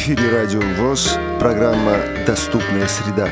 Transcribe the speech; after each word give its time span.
эфире 0.00 0.30
Радио 0.30 0.62
ВОЗ, 0.78 1.18
программа 1.38 1.98
«Доступная 2.26 2.86
среда». 2.86 3.28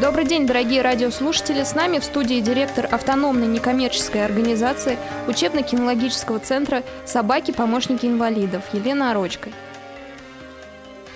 Добрый 0.00 0.24
день, 0.24 0.48
дорогие 0.48 0.82
радиослушатели! 0.82 1.62
С 1.62 1.76
нами 1.76 2.00
в 2.00 2.04
студии 2.04 2.40
директор 2.40 2.92
автономной 2.92 3.46
некоммерческой 3.46 4.24
организации 4.24 4.98
учебно-кинологического 5.28 6.40
центра 6.40 6.82
«Собаки-помощники 7.06 8.04
инвалидов» 8.04 8.64
Елена 8.72 9.12
Орочкой. 9.12 9.52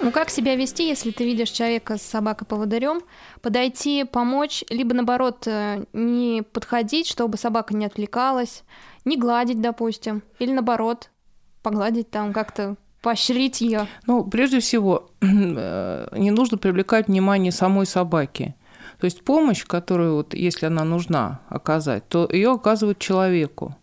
Ну 0.01 0.13
как 0.13 0.31
себя 0.31 0.55
вести, 0.55 0.87
если 0.87 1.11
ты 1.11 1.25
видишь 1.25 1.51
человека 1.51 1.97
с 1.97 2.03
собакой-поводырем? 2.03 3.01
Подойти, 3.43 4.05
помочь, 4.05 4.63
либо 4.69 4.95
наоборот 4.95 5.47
э, 5.47 5.85
не 5.93 6.43
подходить, 6.43 7.09
чтобы 7.09 7.39
собака 7.39 7.75
не 7.75 7.87
отвлекалась, 7.87 8.65
не 9.05 9.17
гладить, 9.17 9.61
допустим, 9.61 10.23
или 10.39 10.53
наоборот 10.53 11.11
погладить 11.63 12.11
там 12.11 12.33
как-то 12.33 12.77
поощрить 13.03 13.61
ее? 13.61 13.87
Ну, 14.07 14.25
прежде 14.25 14.61
всего, 14.61 15.11
э, 15.21 16.09
не 16.17 16.31
нужно 16.31 16.59
привлекать 16.59 17.09
внимание 17.09 17.53
самой 17.53 17.87
собаки. 17.87 18.55
То 18.99 19.07
есть 19.07 19.25
помощь, 19.25 19.65
которую, 19.65 20.15
вот, 20.15 20.35
если 20.35 20.67
она 20.67 20.85
нужна 20.85 21.41
оказать, 21.49 22.09
то 22.09 22.29
ее 22.31 22.53
оказывают 22.53 22.99
человеку. 22.99 23.77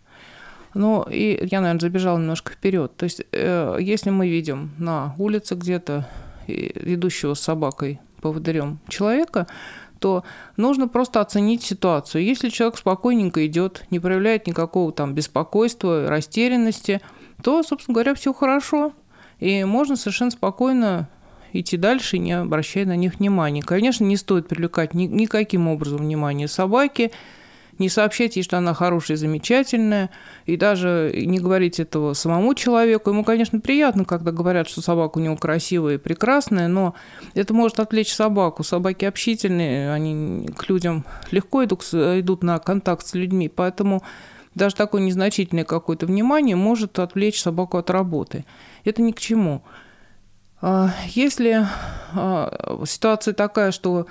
Ну, 0.73 1.03
и 1.03 1.47
я, 1.51 1.61
наверное, 1.61 1.81
забежала 1.81 2.17
немножко 2.17 2.53
вперед. 2.53 2.95
То 2.95 3.03
есть, 3.03 3.21
э, 3.31 3.77
если 3.79 4.09
мы 4.09 4.29
видим 4.29 4.71
на 4.77 5.15
улице 5.17 5.55
где-то 5.55 6.07
идущего 6.47 7.33
с 7.33 7.39
собакой 7.39 7.99
поводырем 8.21 8.79
человека, 8.87 9.47
то 10.01 10.23
нужно 10.57 10.87
просто 10.87 11.21
оценить 11.21 11.61
ситуацию. 11.61 12.23
Если 12.25 12.49
человек 12.49 12.77
спокойненько 12.77 13.45
идет, 13.45 13.85
не 13.91 13.99
проявляет 13.99 14.47
никакого 14.47 14.91
там 14.91 15.13
беспокойства, 15.13 16.09
растерянности, 16.09 17.01
то, 17.43 17.61
собственно 17.61 17.93
говоря, 17.93 18.15
все 18.15 18.33
хорошо. 18.33 18.93
И 19.39 19.63
можно 19.63 19.95
совершенно 19.95 20.31
спокойно 20.31 21.07
идти 21.53 21.77
дальше, 21.77 22.17
не 22.17 22.33
обращая 22.33 22.85
на 22.85 22.95
них 22.95 23.19
внимания. 23.19 23.61
Конечно, 23.61 24.03
не 24.03 24.17
стоит 24.17 24.47
привлекать 24.47 24.95
ни, 24.95 25.03
никаким 25.03 25.67
образом 25.67 25.99
внимание 25.99 26.47
собаки, 26.47 27.11
не 27.81 27.89
сообщать 27.89 28.37
ей, 28.37 28.43
что 28.43 28.57
она 28.57 28.73
хорошая, 28.73 29.17
замечательная, 29.17 30.09
и 30.45 30.55
даже 30.55 31.11
не 31.13 31.39
говорить 31.39 31.79
этого 31.79 32.13
самому 32.13 32.53
человеку. 32.55 33.09
Ему, 33.09 33.23
конечно, 33.25 33.59
приятно, 33.59 34.05
когда 34.05 34.31
говорят, 34.31 34.69
что 34.69 34.81
собака 34.81 35.17
у 35.17 35.21
него 35.21 35.35
красивая 35.35 35.95
и 35.95 35.97
прекрасная, 35.97 36.67
но 36.67 36.95
это 37.33 37.53
может 37.53 37.79
отвлечь 37.79 38.13
собаку. 38.13 38.63
Собаки 38.63 39.05
общительные, 39.05 39.91
они 39.91 40.47
к 40.55 40.69
людям 40.69 41.03
легко 41.31 41.63
идут, 41.65 41.83
идут 41.93 42.43
на 42.43 42.59
контакт 42.59 43.05
с 43.05 43.13
людьми, 43.13 43.49
поэтому 43.49 44.03
даже 44.55 44.75
такое 44.75 45.01
незначительное 45.01 45.63
какое-то 45.63 46.05
внимание 46.05 46.55
может 46.55 46.99
отвлечь 46.99 47.41
собаку 47.41 47.77
от 47.77 47.89
работы. 47.89 48.45
Это 48.83 49.01
ни 49.01 49.11
к 49.11 49.19
чему. 49.19 49.63
А, 50.61 50.91
если 51.07 51.65
а, 52.13 52.81
ситуация 52.85 53.33
такая, 53.33 53.71
что 53.71 54.05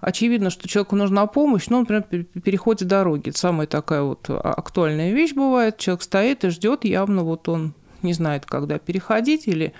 очевидно, 0.00 0.50
что 0.50 0.68
человеку 0.68 0.96
нужна 0.96 1.26
помощь, 1.26 1.66
ну, 1.68 1.80
например, 1.80 2.02
переходе 2.04 2.84
дороги. 2.84 3.30
Это 3.30 3.38
самая 3.38 3.66
такая 3.66 4.02
вот 4.02 4.28
актуальная 4.28 5.12
вещь 5.12 5.34
бывает. 5.34 5.78
Человек 5.78 6.02
стоит 6.02 6.44
и 6.44 6.50
ждет, 6.50 6.84
явно 6.84 7.22
вот 7.22 7.48
он 7.48 7.74
не 8.02 8.12
знает, 8.12 8.46
когда 8.46 8.78
переходить 8.78 9.48
или 9.48 9.72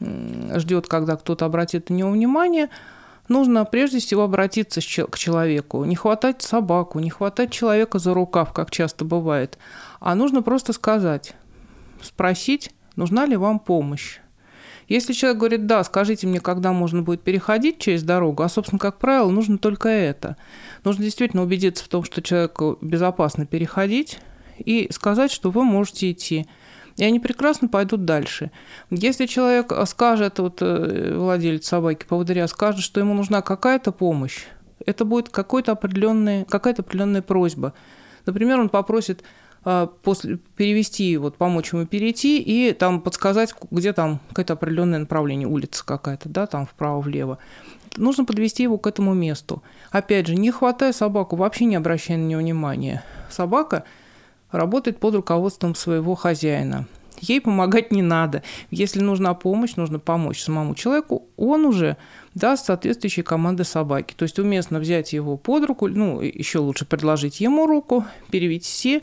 ждет, 0.00 0.86
когда 0.88 1.16
кто-то 1.16 1.44
обратит 1.44 1.90
на 1.90 1.94
него 1.94 2.10
внимание. 2.10 2.70
Нужно 3.28 3.64
прежде 3.64 4.00
всего 4.00 4.24
обратиться 4.24 4.80
к 4.80 5.16
человеку, 5.16 5.84
не 5.84 5.94
хватать 5.94 6.42
собаку, 6.42 6.98
не 6.98 7.08
хватать 7.08 7.52
человека 7.52 8.00
за 8.00 8.14
рукав, 8.14 8.52
как 8.52 8.72
часто 8.72 9.04
бывает, 9.04 9.58
а 10.00 10.16
нужно 10.16 10.42
просто 10.42 10.72
сказать, 10.72 11.34
спросить, 12.02 12.74
нужна 12.96 13.24
ли 13.24 13.36
вам 13.36 13.60
помощь. 13.60 14.18
Если 14.92 15.14
человек 15.14 15.38
говорит, 15.38 15.66
да, 15.66 15.82
скажите 15.84 16.26
мне, 16.26 16.38
когда 16.38 16.74
можно 16.74 17.00
будет 17.00 17.22
переходить 17.22 17.78
через 17.78 18.02
дорогу, 18.02 18.42
а, 18.42 18.50
собственно, 18.50 18.78
как 18.78 18.98
правило, 18.98 19.30
нужно 19.30 19.56
только 19.56 19.88
это. 19.88 20.36
Нужно 20.84 21.04
действительно 21.04 21.42
убедиться 21.42 21.82
в 21.82 21.88
том, 21.88 22.04
что 22.04 22.20
человеку 22.20 22.76
безопасно 22.82 23.46
переходить, 23.46 24.18
и 24.58 24.88
сказать, 24.92 25.32
что 25.32 25.50
вы 25.50 25.64
можете 25.64 26.10
идти. 26.10 26.46
И 26.98 27.04
они 27.04 27.20
прекрасно 27.20 27.68
пойдут 27.68 28.04
дальше. 28.04 28.50
Если 28.90 29.24
человек 29.24 29.72
скажет, 29.86 30.38
вот 30.40 30.58
э, 30.60 31.16
владелец 31.16 31.66
собаки, 31.66 32.04
поводыря, 32.06 32.46
скажет, 32.46 32.82
что 32.82 33.00
ему 33.00 33.14
нужна 33.14 33.40
какая-то 33.40 33.92
помощь, 33.92 34.44
это 34.84 35.06
будет 35.06 35.30
какой-то 35.30 35.72
определенный, 35.72 36.44
какая-то 36.44 36.82
определенная 36.82 37.22
просьба. 37.22 37.72
Например, 38.26 38.60
он 38.60 38.68
попросит 38.68 39.24
после, 40.02 40.38
перевести, 40.56 41.16
вот 41.16 41.36
помочь 41.36 41.72
ему 41.72 41.86
перейти 41.86 42.40
и 42.40 42.72
там 42.72 43.00
подсказать, 43.00 43.54
где 43.70 43.92
там 43.92 44.20
какое-то 44.28 44.54
определенное 44.54 44.98
направление, 44.98 45.46
улица 45.46 45.84
какая-то, 45.84 46.28
да, 46.28 46.46
там 46.46 46.66
вправо-влево. 46.66 47.38
Нужно 47.96 48.24
подвести 48.24 48.62
его 48.62 48.78
к 48.78 48.86
этому 48.86 49.14
месту. 49.14 49.62
Опять 49.90 50.26
же, 50.26 50.34
не 50.34 50.50
хватая 50.50 50.92
собаку, 50.92 51.36
вообще 51.36 51.66
не 51.66 51.76
обращая 51.76 52.16
на 52.16 52.22
нее 52.22 52.38
внимания. 52.38 53.04
Собака 53.30 53.84
работает 54.50 54.98
под 54.98 55.14
руководством 55.14 55.74
своего 55.74 56.14
хозяина. 56.14 56.86
Ей 57.22 57.40
помогать 57.40 57.92
не 57.92 58.02
надо. 58.02 58.42
Если 58.70 59.00
нужна 59.00 59.32
помощь, 59.34 59.76
нужно 59.76 60.00
помочь 60.00 60.42
самому 60.42 60.74
человеку, 60.74 61.28
он 61.36 61.64
уже 61.64 61.96
даст 62.34 62.66
соответствующие 62.66 63.22
команды 63.22 63.62
собаки. 63.62 64.14
То 64.16 64.24
есть 64.24 64.40
уместно 64.40 64.80
взять 64.80 65.12
его 65.12 65.36
под 65.36 65.64
руку, 65.64 65.86
ну, 65.86 66.20
еще 66.20 66.58
лучше 66.58 66.84
предложить 66.84 67.40
ему 67.40 67.66
руку, 67.66 68.04
перевести 68.30 69.02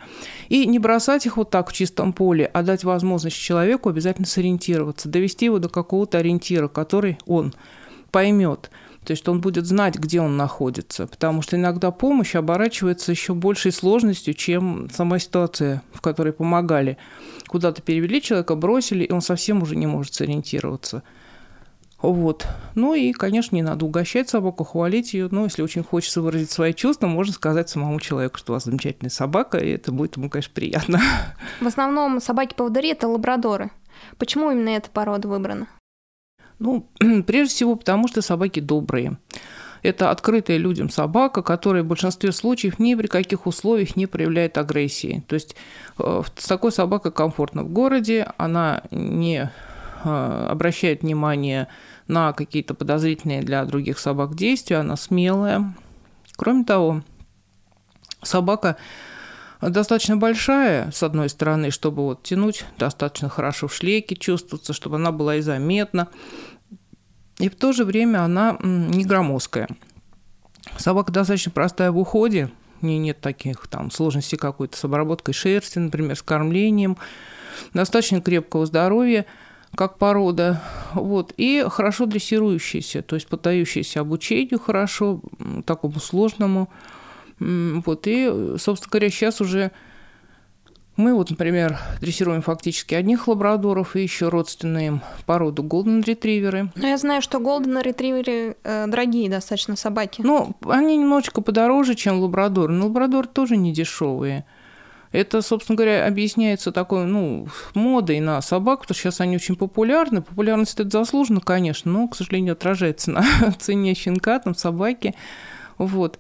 и 0.50 0.66
не 0.66 0.80
бросать 0.80 1.26
их 1.26 1.38
вот 1.38 1.50
так 1.50 1.70
в 1.70 1.74
чистом 1.74 2.12
поле, 2.12 2.46
а 2.54 2.62
дать 2.62 2.84
возможность 2.84 3.38
человеку 3.38 3.88
обязательно 3.88 4.28
сориентироваться, 4.28 5.08
довести 5.08 5.46
его 5.46 5.60
до 5.60 5.70
какого-то 5.70 6.18
ориентира, 6.18 6.68
который 6.68 7.18
он 7.26 7.54
поймет. 8.12 8.70
То 9.10 9.14
есть 9.14 9.28
он 9.28 9.42
будет 9.42 9.66
знать, 9.66 9.96
где 9.96 10.22
он 10.22 10.38
находится, 10.38 11.08
потому 11.08 11.42
что 11.42 11.56
иногда 11.56 11.90
помощь 11.90 12.36
оборачивается 12.36 13.10
еще 13.10 13.34
большей 13.34 13.72
сложностью, 13.72 14.36
чем 14.36 14.88
сама 14.94 15.18
ситуация, 15.18 15.82
в 15.92 16.00
которой 16.00 16.32
помогали. 16.32 17.00
Куда-то 17.48 17.82
перевели 17.82 18.22
человека, 18.22 18.54
бросили, 18.54 19.04
и 19.06 19.12
он 19.12 19.22
совсем 19.22 19.64
уже 19.64 19.76
не 19.76 19.88
может 19.88 20.14
сориентироваться. 20.14 21.02
Вот. 22.00 22.46
Ну 22.76 22.94
и, 22.94 23.12
конечно, 23.12 23.56
не 23.56 23.64
надо 23.64 23.84
угощать 23.84 24.30
собаку, 24.30 24.64
хвалить 24.64 25.16
ее. 25.16 25.28
Но 25.32 25.46
если 25.46 25.64
очень 25.64 25.84
хочется 25.84 26.22
выразить 26.22 26.52
свои 26.52 26.76
чувства, 26.76 27.08
можно 27.08 27.34
сказать 27.34 27.68
самому 27.68 28.00
человеку, 28.00 28.38
что 28.38 28.52
у 28.52 28.58
вас 28.58 28.66
замечательная 28.66 29.10
собака, 29.10 29.58
и 29.58 29.72
это 29.72 29.92
будет 29.92 30.18
ему, 30.18 30.30
конечно, 30.30 30.54
приятно. 30.54 31.02
В 31.60 31.66
основном 31.66 32.22
собаки-поводыри– 32.22 32.90
это 32.92 33.08
лабрадоры. 33.08 33.72
Почему 34.20 34.52
именно 34.52 34.70
эта 34.70 34.92
порода 34.92 35.28
выбрана? 35.28 35.68
Ну, 36.60 36.88
прежде 37.26 37.54
всего, 37.54 37.76
потому 37.76 38.08
что 38.08 38.22
собаки 38.22 38.60
добрые. 38.60 39.18
Это 39.82 40.12
открытая 40.12 40.58
людям 40.58 40.90
собака, 40.90 41.42
которая 41.42 41.84
в 41.84 41.88
большинстве 41.88 42.32
случаев 42.34 42.80
ни 42.80 42.96
при 42.96 43.08
каких 43.08 43.48
условиях 43.48 43.96
не 43.96 44.08
проявляет 44.08 44.58
агрессии. 44.58 45.24
То 45.28 45.36
есть 45.36 45.56
э, 45.98 46.22
с 46.36 46.48
такой 46.48 46.72
собакой 46.72 47.12
комфортно 47.12 47.64
в 47.64 47.70
городе, 47.70 48.28
она 48.38 48.84
не 48.92 49.50
э, 50.04 50.48
обращает 50.50 51.02
внимание 51.02 51.70
на 52.08 52.34
какие-то 52.34 52.74
подозрительные 52.74 53.42
для 53.42 53.64
других 53.64 54.00
собак 54.00 54.36
действия, 54.36 54.78
она 54.78 54.98
смелая. 54.98 55.74
Кроме 56.36 56.66
того, 56.66 57.02
собака 58.22 58.76
достаточно 59.62 60.18
большая, 60.18 60.92
с 60.92 61.04
одной 61.04 61.30
стороны, 61.30 61.72
чтобы 61.72 62.04
вот 62.04 62.24
тянуть 62.24 62.66
достаточно 62.78 63.30
хорошо 63.30 63.68
в 63.68 63.74
шлейке, 63.74 64.16
чувствоваться, 64.16 64.74
чтобы 64.74 64.96
она 64.98 65.12
была 65.12 65.36
и 65.36 65.42
заметна. 65.42 66.08
И 67.40 67.50
в 67.50 67.56
то 67.56 67.72
же 67.72 67.86
время 67.86 68.24
она 68.24 68.58
не 68.62 69.06
громоздкая. 69.06 69.68
Собака 70.78 71.12
достаточно 71.12 71.52
простая 71.52 71.92
в 71.92 71.98
уходе, 71.98 72.52
у 72.82 72.86
нее 72.86 73.00
нет 73.00 73.20
таких 73.20 73.68
там 73.68 73.92
сложностей 73.92 74.38
какой-то 74.38 74.78
с 74.78 74.84
обработкой 74.84 75.34
шерсти, 75.34 75.80
например, 75.80 76.16
с 76.16 76.22
кормлением, 76.22 76.98
достаточно 77.74 78.22
крепкого 78.22 78.66
здоровья, 78.66 79.26
как 79.76 79.98
порода, 79.98 80.62
вот, 80.94 81.34
и 81.38 81.66
хорошо 81.70 82.06
дрессирующаяся, 82.06 83.02
то 83.02 83.16
есть 83.16 83.28
поддающаяся 83.28 84.02
обучению 84.02 84.60
хорошо, 84.60 85.22
такому 85.66 86.00
сложному, 86.00 86.70
вот, 87.40 88.08
и, 88.08 88.56
собственно 88.58 88.92
говоря, 88.92 89.10
сейчас 89.10 89.42
уже 89.42 89.72
мы 91.00 91.14
вот, 91.14 91.30
например, 91.30 91.80
дрессируем 92.02 92.42
фактически 92.42 92.94
одних 92.94 93.30
лабрадоров 93.30 93.96
и 93.96 94.02
еще 94.02 94.28
родственные 94.28 94.88
им 94.88 95.02
породу 95.26 95.64
голден 95.64 96.02
ретриверы. 96.02 96.72
Но 96.76 96.88
я 96.88 96.98
знаю, 96.98 97.22
что 97.22 97.40
голден 97.40 97.80
ретриверы 97.80 98.58
э, 98.64 98.86
дорогие 98.86 99.30
достаточно 99.30 99.78
собаки. 99.78 100.22
Ну, 100.22 100.58
они 100.68 100.98
немножечко 100.98 101.42
подороже, 101.42 101.96
чем 101.96 102.20
лабрадор, 102.20 102.70
но 102.70 102.88
лабрадор 102.88 103.28
тоже 103.28 103.56
не 103.56 103.72
дешевые. 103.72 104.46
Это, 105.14 105.42
собственно 105.42 105.78
говоря, 105.78 106.06
объясняется 106.06 106.74
такой, 106.74 107.06
ну, 107.06 107.48
модой 107.74 108.20
на 108.20 108.42
собак, 108.42 108.82
потому 108.82 108.96
что 108.96 109.04
сейчас 109.04 109.22
они 109.22 109.38
очень 109.38 109.56
популярны. 109.56 110.22
Популярность 110.22 110.78
это 110.78 111.00
заслуженно, 111.00 111.40
конечно, 111.40 111.90
но, 111.90 112.10
к 112.10 112.16
сожалению, 112.18 112.54
отражается 112.54 113.12
на 113.12 113.24
цене 113.58 113.96
щенка, 113.96 114.40
там, 114.40 114.54
собаки. 114.54 115.16
Вот. 115.78 116.20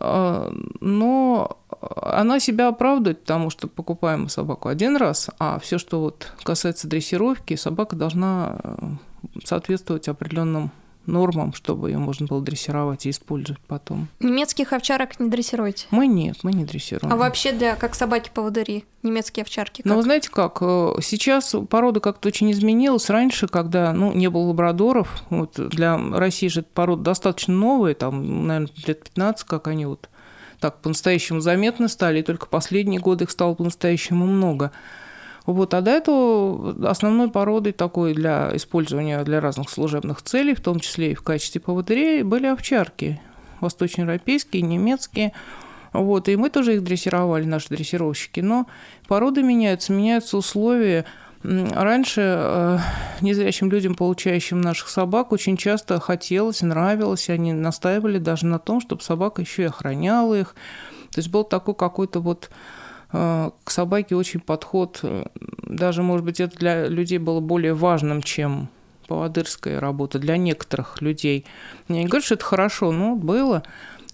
А, 0.00 0.52
но 0.80 1.58
она 1.80 2.38
себя 2.38 2.68
оправдывает, 2.68 3.20
потому 3.20 3.50
что 3.50 3.66
покупаем 3.66 4.28
собаку 4.28 4.68
один 4.68 4.96
раз, 4.96 5.28
а 5.38 5.58
все, 5.58 5.78
что 5.78 6.00
вот 6.00 6.32
касается 6.42 6.88
дрессировки, 6.88 7.56
собака 7.56 7.96
должна 7.96 8.58
э, 8.62 8.76
соответствовать 9.44 10.08
определенным 10.08 10.70
нормам, 11.08 11.52
чтобы 11.52 11.90
ее 11.90 11.98
можно 11.98 12.26
было 12.26 12.40
дрессировать 12.40 13.06
и 13.06 13.10
использовать 13.10 13.60
потом. 13.62 14.08
Немецких 14.20 14.72
овчарок 14.72 15.18
не 15.18 15.28
дрессируете? 15.28 15.86
Мы 15.90 16.06
нет, 16.06 16.38
мы 16.42 16.52
не 16.52 16.64
дрессируем. 16.64 17.12
А 17.12 17.16
вообще 17.16 17.52
для 17.52 17.74
как 17.76 17.94
собаки-поводыри, 17.94 18.84
немецкие 19.02 19.42
овчарки? 19.42 19.82
Ну, 19.84 19.96
вы 19.96 20.02
знаете 20.02 20.30
как, 20.30 20.58
э, 20.60 20.94
сейчас 21.02 21.54
порода 21.68 22.00
как-то 22.00 22.28
очень 22.28 22.50
изменилась. 22.52 23.10
Раньше, 23.10 23.48
когда 23.48 23.92
ну, 23.92 24.12
не 24.12 24.28
было 24.28 24.42
лабрадоров, 24.42 25.24
вот 25.30 25.54
для 25.56 25.96
России 25.96 26.48
же 26.48 26.60
эта 26.60 26.68
порода 26.72 27.02
достаточно 27.02 27.54
новая, 27.54 27.94
там, 27.94 28.46
наверное, 28.46 28.70
лет 28.86 29.04
15, 29.04 29.46
как 29.46 29.68
они 29.68 29.86
вот 29.86 30.08
так 30.60 30.80
по-настоящему 30.80 31.40
заметны 31.40 31.88
стали, 31.88 32.20
и 32.20 32.22
только 32.22 32.46
последние 32.46 33.00
годы 33.00 33.24
их 33.24 33.30
стало 33.30 33.54
по-настоящему 33.54 34.26
много. 34.26 34.72
Вот, 35.48 35.72
а 35.72 35.80
до 35.80 35.92
этого 35.92 36.90
основной 36.90 37.30
породой 37.30 37.72
такой 37.72 38.12
для 38.12 38.50
использования 38.52 39.24
для 39.24 39.40
разных 39.40 39.70
служебных 39.70 40.20
целей, 40.20 40.54
в 40.54 40.60
том 40.60 40.78
числе 40.78 41.12
и 41.12 41.14
в 41.14 41.22
качестве 41.22 41.58
поводырей, 41.58 42.22
были 42.22 42.48
овчарки. 42.48 43.18
Восточноевропейские, 43.62 44.60
немецкие. 44.60 45.32
Вот, 45.94 46.28
и 46.28 46.36
мы 46.36 46.50
тоже 46.50 46.74
их 46.74 46.84
дрессировали, 46.84 47.46
наши 47.46 47.70
дрессировщики. 47.70 48.40
Но 48.40 48.66
породы 49.06 49.42
меняются, 49.42 49.94
меняются 49.94 50.36
условия. 50.36 51.06
Раньше 51.42 52.20
э, 52.20 52.78
незрячим 53.22 53.70
людям, 53.70 53.94
получающим 53.94 54.60
наших 54.60 54.90
собак, 54.90 55.32
очень 55.32 55.56
часто 55.56 55.98
хотелось, 55.98 56.60
нравилось, 56.60 57.30
они 57.30 57.54
настаивали 57.54 58.18
даже 58.18 58.44
на 58.44 58.58
том, 58.58 58.82
чтобы 58.82 59.00
собака 59.00 59.40
еще 59.40 59.62
и 59.62 59.66
охраняла 59.68 60.34
их. 60.34 60.54
То 61.10 61.20
есть 61.20 61.30
был 61.30 61.44
такой 61.44 61.74
какой-то 61.74 62.20
вот 62.20 62.50
к 63.10 63.70
собаке 63.70 64.16
очень 64.16 64.40
подход, 64.40 65.00
э, 65.02 65.24
даже, 65.62 66.02
может 66.02 66.24
быть, 66.26 66.40
это 66.40 66.56
для 66.58 66.86
людей 66.88 67.18
было 67.18 67.40
более 67.40 67.74
важным, 67.74 68.22
чем 68.22 68.68
поводырская 69.06 69.80
работа 69.80 70.18
для 70.18 70.36
некоторых 70.36 71.00
людей. 71.00 71.46
Я 71.88 71.96
не 71.96 72.06
говорю, 72.06 72.24
что 72.24 72.34
это 72.34 72.44
хорошо, 72.44 72.92
но 72.92 73.16
было. 73.16 73.62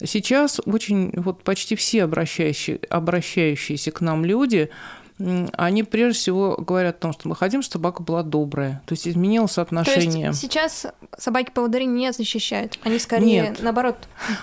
Сейчас 0.03 0.61
очень, 0.65 1.13
вот 1.17 1.43
почти 1.43 1.75
все 1.75 2.05
обращающие, 2.05 2.79
обращающиеся 2.89 3.91
к 3.91 4.01
нам 4.01 4.25
люди– 4.25 4.71
они 5.19 5.85
прежде 5.85 6.19
всего 6.19 6.57
говорят 6.57 6.97
о 6.97 6.99
том, 6.99 7.13
что 7.13 7.29
мы 7.29 7.37
хотим, 7.37 7.63
чтобы 7.63 7.85
собака 7.85 8.03
была 8.03 8.25
добрая. 8.25 8.83
То 8.87 8.95
есть 8.95 9.07
изменилось 9.07 9.59
отношение. 9.59 10.27
То 10.27 10.31
есть 10.31 10.41
сейчас 10.41 10.87
собаки-поводыри 11.17 11.87
не 11.87 12.13
защищают. 12.13 12.81
Они 12.83 12.99
скорее, 12.99 13.43
Нет. 13.43 13.63
наоборот, 13.63 13.97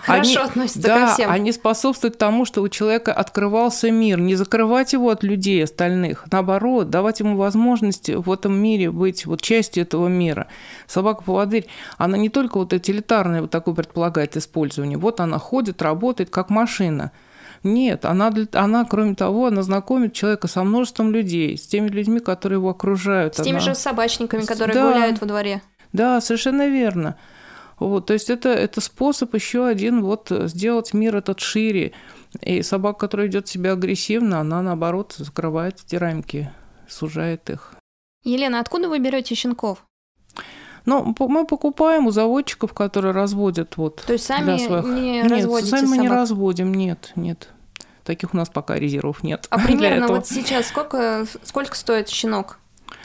хорошо 0.03 0.39
они, 0.41 0.49
относятся 0.49 0.81
да, 0.81 1.07
ко 1.07 1.13
всем. 1.13 1.29
они 1.29 1.51
способствуют 1.51 2.17
тому, 2.17 2.45
что 2.45 2.61
у 2.61 2.69
человека 2.69 3.13
открывался 3.13 3.91
мир. 3.91 4.19
Не 4.21 4.35
закрывать 4.35 4.93
его 4.93 5.09
от 5.09 5.23
людей 5.23 5.61
остальных. 5.61 6.25
Наоборот, 6.31 6.89
давать 6.89 7.19
ему 7.19 7.35
возможность 7.35 8.09
в 8.09 8.31
этом 8.31 8.53
мире 8.53 8.91
быть 8.91 9.25
вот 9.25 9.41
частью 9.41 9.83
этого 9.83 10.07
мира. 10.07 10.47
Собака-поводырь, 10.87 11.67
она 11.97 12.17
не 12.17 12.29
только 12.29 12.57
вот 12.57 12.71
утилитарное 12.71 13.41
вот 13.41 13.51
такое 13.51 13.75
предполагает 13.75 14.37
использование. 14.37 14.97
Вот 14.97 15.19
она 15.19 15.37
ходит, 15.37 15.81
работает 15.81 16.29
как 16.29 16.49
машина. 16.49 17.11
Нет, 17.63 18.05
она, 18.05 18.33
она, 18.53 18.85
кроме 18.85 19.15
того, 19.15 19.47
она 19.47 19.61
знакомит 19.61 20.13
человека 20.13 20.47
со 20.47 20.63
множеством 20.63 21.11
людей, 21.11 21.57
с 21.57 21.67
теми 21.67 21.89
людьми, 21.89 22.19
которые 22.19 22.57
его 22.57 22.69
окружают. 22.69 23.35
С 23.35 23.43
теми 23.43 23.57
она... 23.57 23.59
же 23.59 23.75
собачниками, 23.75 24.43
которые 24.45 24.73
да, 24.73 24.91
гуляют 24.91 25.21
во 25.21 25.27
дворе. 25.27 25.61
Да, 25.93 26.21
совершенно 26.21 26.67
верно. 26.67 27.17
Вот, 27.77 28.07
то 28.07 28.13
есть 28.13 28.29
это, 28.29 28.49
это 28.49 28.79
способ 28.81 29.33
еще 29.33 29.65
один 29.65 30.01
вот 30.03 30.27
сделать 30.29 30.93
мир 30.93 31.15
этот 31.15 31.39
шире. 31.39 31.93
И 32.41 32.61
собака, 32.61 32.99
которая 32.99 33.27
ведет 33.27 33.47
себя 33.47 33.73
агрессивно, 33.73 34.39
она 34.39 34.61
наоборот 34.61 35.15
закрывает 35.17 35.81
эти 35.85 35.95
рамки, 35.95 36.51
сужает 36.87 37.49
их. 37.49 37.73
Елена, 38.23 38.59
откуда 38.59 38.87
вы 38.87 38.99
берете 38.99 39.35
щенков? 39.35 39.83
Ну, 40.85 41.15
мы 41.19 41.45
покупаем 41.45 42.07
у 42.07 42.11
заводчиков, 42.11 42.73
которые 42.73 43.13
разводят 43.13 43.77
вот. 43.77 44.03
То 44.05 44.13
есть 44.13 44.25
сами 44.25 44.57
своих... 44.57 44.85
не 44.85 45.11
нет, 45.11 45.31
разводите 45.31 45.69
сами 45.69 45.85
собак? 45.85 45.97
мы 45.97 46.03
не 46.03 46.09
разводим, 46.09 46.73
нет, 46.73 47.11
нет. 47.15 47.49
Таких 48.03 48.33
у 48.33 48.37
нас 48.37 48.49
пока 48.49 48.75
резервов 48.75 49.23
нет. 49.23 49.47
А 49.49 49.59
примерно 49.65 50.07
вот 50.07 50.27
сейчас 50.27 50.67
сколько, 50.67 51.25
сколько 51.43 51.75
стоит 51.75 52.09
щенок? 52.09 52.57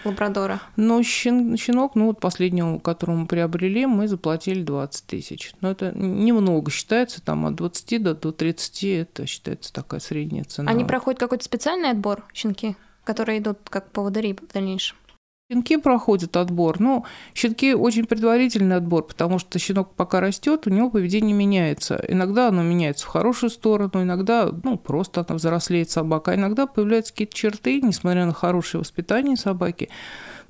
лабрадора? 0.04 0.60
Ну, 0.76 1.02
щен, 1.02 1.56
щенок, 1.56 1.94
ну 1.94 2.06
вот 2.06 2.20
последнего, 2.20 2.78
которого 2.78 3.16
мы 3.16 3.26
приобрели, 3.26 3.86
мы 3.86 4.08
заплатили 4.08 4.62
20 4.62 5.06
тысяч. 5.06 5.52
Но 5.60 5.70
это 5.70 5.92
немного 5.94 6.70
считается, 6.70 7.22
там 7.22 7.46
от 7.46 7.54
20 7.56 8.02
до, 8.02 8.14
до 8.14 8.32
30, 8.32 8.84
это 8.84 9.26
считается 9.26 9.72
такая 9.72 10.00
средняя 10.00 10.44
цена. 10.44 10.70
Они 10.70 10.84
проходят 10.84 11.20
какой-то 11.20 11.44
специальный 11.44 11.90
отбор, 11.90 12.24
щенки, 12.32 12.76
которые 13.04 13.38
идут 13.38 13.58
как 13.68 13.90
поводыри 13.90 14.34
в 14.34 14.52
дальнейшем? 14.52 14.96
Щенки 15.48 15.76
проходят 15.76 16.36
отбор. 16.36 16.80
Ну, 16.80 17.04
щенки 17.32 17.72
очень 17.72 18.04
предварительный 18.04 18.76
отбор, 18.76 19.04
потому 19.04 19.38
что 19.38 19.60
щенок 19.60 19.94
пока 19.94 20.20
растет, 20.20 20.66
у 20.66 20.70
него 20.70 20.90
поведение 20.90 21.36
меняется. 21.36 22.04
Иногда 22.08 22.48
оно 22.48 22.64
меняется 22.64 23.06
в 23.06 23.08
хорошую 23.08 23.50
сторону, 23.50 24.02
иногда 24.02 24.50
ну, 24.64 24.76
просто 24.76 25.24
она 25.26 25.36
взрослеет 25.36 25.88
собака, 25.88 26.34
иногда 26.34 26.66
появляются 26.66 27.12
какие-то 27.12 27.36
черты, 27.36 27.80
несмотря 27.80 28.26
на 28.26 28.32
хорошее 28.32 28.80
воспитание 28.80 29.36
собаки, 29.36 29.88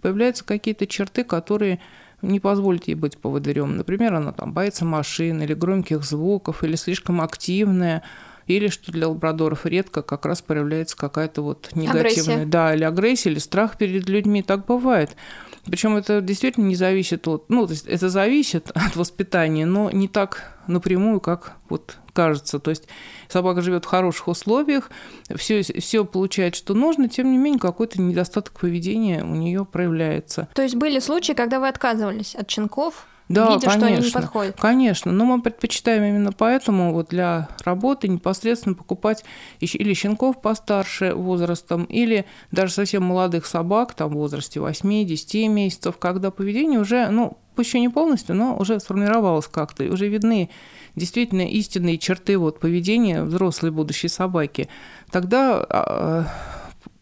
появляются 0.01 0.47
какие-то 0.47 0.87
черты, 0.87 1.25
которые 1.25 1.81
не 2.23 2.41
позволят 2.41 2.89
ей 2.89 2.95
быть 2.95 3.19
поводырем. 3.19 3.77
Например, 3.77 4.15
она 4.15 4.33
там 4.33 4.55
боится 4.55 4.87
машин 4.87 5.43
или 5.43 5.53
громких 5.53 6.05
звуков, 6.05 6.65
или 6.65 6.75
слишком 6.75 7.21
активная, 7.21 8.03
или 8.47 8.69
что 8.69 8.93
для 8.93 9.09
лабрадоров 9.09 9.67
редко 9.67 10.03
как 10.03 10.25
раз 10.27 10.43
проявляется 10.43 10.97
какая-то 10.97 11.43
вот 11.43 11.71
негативная, 11.75 12.37
агрессия. 12.37 12.47
да, 12.47 12.75
или 12.75 12.85
агрессия, 12.85 13.31
или 13.31 13.39
страх 13.39 13.77
перед 13.77 14.09
людьми, 14.09 14.43
так 14.43 14.67
бывает. 14.67 15.17
Причем 15.65 15.97
это 15.97 16.21
действительно 16.21 16.67
не 16.67 16.77
зависит 16.77 17.27
от, 17.27 17.49
ну, 17.49 17.67
то 17.67 17.73
есть 17.73 17.87
это 17.87 18.09
зависит 18.09 18.71
от 18.75 18.95
воспитания, 18.95 19.67
но 19.67 19.91
не 19.91 20.07
так 20.07 20.55
напрямую, 20.69 21.21
как 21.21 21.57
вот 21.69 21.97
кажется. 22.13 22.59
То 22.61 22.71
есть 22.71 22.89
собака 23.29 23.61
живет 23.63 23.85
в 23.85 23.89
хороших 23.89 24.29
условиях, 24.29 24.91
все, 25.35 25.63
все 25.63 26.05
получает, 26.05 26.55
что 26.55 26.75
нужно, 26.75 27.09
тем 27.09 27.31
не 27.31 27.39
менее 27.39 27.61
какой-то 27.61 28.01
недостаток 28.01 28.59
поведения 28.59 29.25
у 29.25 29.35
нее 29.35 29.65
проявляется. 29.65 30.49
То 30.55 30.63
есть 30.63 30.77
были 30.77 31.01
случаи, 31.01 31.33
когда 31.33 31.59
вы 31.59 31.69
отказывались 31.69 32.35
от 32.35 32.49
щенков 32.51 33.07
да, 33.29 33.55
видя, 33.55 33.67
конечно, 33.67 33.79
что 33.79 33.87
они 33.87 34.07
не 34.07 34.11
подходят. 34.13 34.57
Конечно, 34.61 35.13
но 35.13 35.25
мы 35.25 35.43
предпочитаем 35.43 36.05
именно 36.05 36.33
поэтому 36.33 36.93
вот 36.93 37.09
для 37.09 37.49
работы 37.65 38.09
непосредственно 38.09 38.75
покупать 38.75 39.25
или 39.61 39.95
щенков 39.95 40.41
постарше 40.41 41.13
возрастом, 41.15 41.85
или 41.85 42.27
даже 42.53 42.73
совсем 42.73 43.03
молодых 43.05 43.47
собак, 43.47 43.95
там 43.95 44.11
в 44.11 44.15
возрасте 44.15 44.61
8-10 44.61 45.49
месяцев, 45.49 45.97
когда 45.99 46.31
поведение 46.31 46.79
уже, 46.79 47.09
ну, 47.09 47.37
пусть 47.57 47.71
еще 47.71 47.81
не 47.81 47.89
полностью, 47.89 48.37
но 48.37 48.57
уже 48.57 48.79
сформировалось 48.79 49.49
как-то, 49.49 49.83
и 49.83 49.89
уже 49.89 50.09
видны 50.09 50.51
действительно 50.95 51.43
истинные 51.43 51.99
черты 51.99 52.39
вот 52.39 52.61
поведения 52.61 53.23
взрослой 53.23 53.71
будущей 53.71 54.09
собаки. 54.09 54.69
Тогда 55.11 55.65
а, 55.69 56.27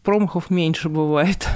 промахов 0.03 0.49
меньше 0.49 0.89
бывает. 0.89 1.47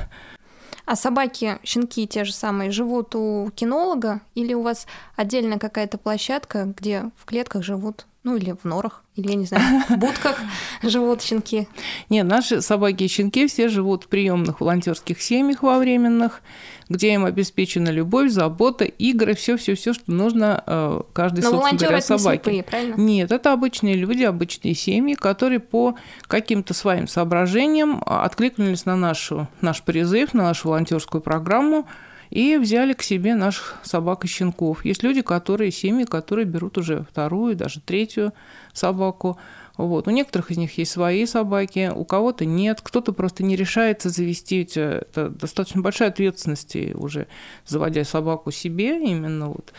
А 0.89 0.95
собаки, 0.95 1.59
щенки 1.63 2.07
те 2.07 2.23
же 2.23 2.33
самые, 2.33 2.71
живут 2.71 3.13
у 3.13 3.51
кинолога 3.53 4.21
или 4.33 4.55
у 4.55 4.63
вас 4.63 4.87
отдельно 5.15 5.59
какая-то 5.59 5.99
площадка, 5.99 6.65
где 6.65 7.11
в 7.15 7.25
клетках 7.25 7.61
живут, 7.61 8.07
ну 8.23 8.35
или 8.35 8.51
в 8.51 8.65
норах, 8.65 9.03
или, 9.15 9.29
я 9.29 9.35
не 9.35 9.45
знаю, 9.45 9.83
в 9.87 9.97
будках 9.97 10.37
живут 10.83 11.21
щенки? 11.21 11.67
Нет, 12.09 12.25
наши 12.25 12.61
собаки 12.61 13.03
и 13.03 13.07
щенки 13.07 13.47
все 13.47 13.69
живут 13.69 14.03
в 14.03 14.07
приемных 14.07 14.59
волонтерских 14.59 15.21
семьях 15.21 15.63
во 15.63 15.79
временных, 15.79 16.41
где 16.89 17.13
им 17.13 17.23
обеспечена 17.23 17.89
любовь, 17.89 18.31
забота, 18.31 18.83
игры, 18.83 19.35
все, 19.35 19.55
все, 19.55 19.75
все, 19.75 19.93
что 19.93 20.11
нужно 20.11 20.63
э, 20.65 21.01
каждой, 21.13 21.43
Но 21.43 21.51
собственно 21.51 21.79
говоря, 21.79 22.01
собаке. 22.01 22.29
Не 22.29 22.35
слепые, 22.35 22.63
правильно? 22.63 22.95
Нет, 22.95 23.31
это 23.31 23.53
обычные 23.53 23.95
люди, 23.95 24.23
обычные 24.23 24.75
семьи, 24.75 25.13
которые 25.13 25.59
по 25.59 25.95
каким-то 26.27 26.73
своим 26.73 27.07
соображениям 27.07 28.03
откликнулись 28.05 28.85
на 28.85 28.97
нашу, 28.97 29.47
наш 29.61 29.81
призыв, 29.81 30.33
на 30.33 30.43
нашу 30.43 30.69
волонтерскую 30.69 31.21
программу 31.21 31.87
и 32.29 32.57
взяли 32.57 32.93
к 32.93 33.01
себе 33.01 33.35
наших 33.35 33.79
собак 33.83 34.25
и 34.25 34.27
щенков. 34.27 34.85
Есть 34.85 35.03
люди, 35.03 35.21
которые, 35.21 35.71
семьи, 35.71 36.05
которые 36.05 36.45
берут 36.45 36.77
уже 36.77 37.03
вторую, 37.09 37.55
даже 37.55 37.81
третью 37.81 38.33
собаку. 38.73 39.37
Вот. 39.77 40.07
У 40.07 40.11
некоторых 40.11 40.51
из 40.51 40.57
них 40.57 40.77
есть 40.77 40.91
свои 40.91 41.25
собаки, 41.25 41.91
у 41.93 42.03
кого-то 42.05 42.45
нет, 42.45 42.81
кто-то 42.81 43.13
просто 43.13 43.43
не 43.43 43.55
решается 43.55 44.09
завести. 44.09 44.67
Это 44.75 45.29
достаточно 45.29 45.81
большая 45.81 46.09
ответственность 46.09 46.75
уже, 46.95 47.27
заводя 47.65 48.03
собаку 48.03 48.51
себе 48.51 49.01
именно 49.03 49.49
вот. 49.49 49.73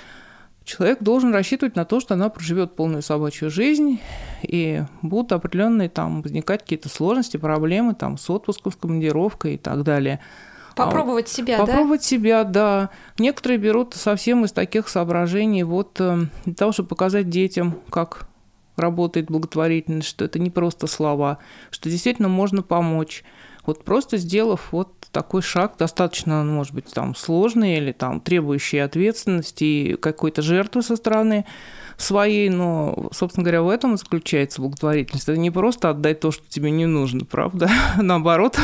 Человек 0.63 1.03
должен 1.03 1.33
рассчитывать 1.33 1.75
на 1.75 1.85
то, 1.85 2.01
что 2.01 2.15
она 2.15 2.29
проживет 2.29 2.77
полную 2.77 3.03
собачью 3.03 3.51
жизнь, 3.51 3.99
и 4.43 4.85
будут 5.03 5.33
определенные 5.33 5.89
там 5.89 6.23
возникать 6.23 6.61
какие-то 6.63 6.89
сложности, 6.89 7.39
проблемы 7.39 7.95
там 7.95 8.19
с 8.19 8.31
отпуском, 8.31 8.71
с 8.71 8.77
командировкой 8.77 9.55
и 9.55 9.59
так 9.59 9.83
далее. 9.83 10.21
Попробовать 10.87 11.29
себя, 11.29 11.59
попробовать 11.59 12.01
да? 12.01 12.07
себя, 12.07 12.45
да. 12.45 12.91
Некоторые 13.19 13.59
берут 13.59 13.95
совсем 13.95 14.45
из 14.45 14.53
таких 14.53 14.89
соображений 14.89 15.63
вот 15.63 16.01
э, 16.01 16.27
для 16.45 16.55
того, 16.55 16.73
чтобы 16.73 16.89
показать 16.89 17.29
детям, 17.29 17.77
как 17.91 18.27
работает 18.77 19.27
благотворительность, 19.27 20.09
что 20.09 20.25
это 20.25 20.39
не 20.39 20.51
просто 20.51 20.87
слова, 20.87 21.39
что 21.71 21.89
действительно 21.91 22.29
можно 22.29 22.63
помочь. 22.63 23.25
Вот 23.67 23.85
просто 23.85 24.17
сделав 24.17 24.73
вот 24.73 24.93
такой 25.13 25.43
шаг, 25.43 25.75
достаточно, 25.79 26.43
ну, 26.43 26.55
может 26.55 26.75
быть, 26.75 26.87
там 26.87 27.15
сложный 27.15 27.77
или 27.77 27.93
там 27.93 28.21
требующий 28.21 28.79
ответственности 28.79 29.65
и 29.65 29.97
какой-то 29.97 30.41
жертвы 30.41 30.83
со 30.83 30.97
стороны 30.97 31.45
своей, 31.99 32.49
но, 32.49 33.11
собственно 33.13 33.45
говоря, 33.45 33.63
в 33.63 33.69
этом 33.69 33.95
и 33.95 33.99
заключается 33.99 34.63
благотворительность. 34.63 35.29
Это 35.29 35.39
не 35.39 35.51
просто 35.51 35.91
отдать 35.91 36.21
то, 36.21 36.31
что 36.31 36.43
тебе 36.49 36.71
не 36.71 36.87
нужно, 36.87 37.25
правда? 37.25 37.71
Наоборот. 37.97 38.59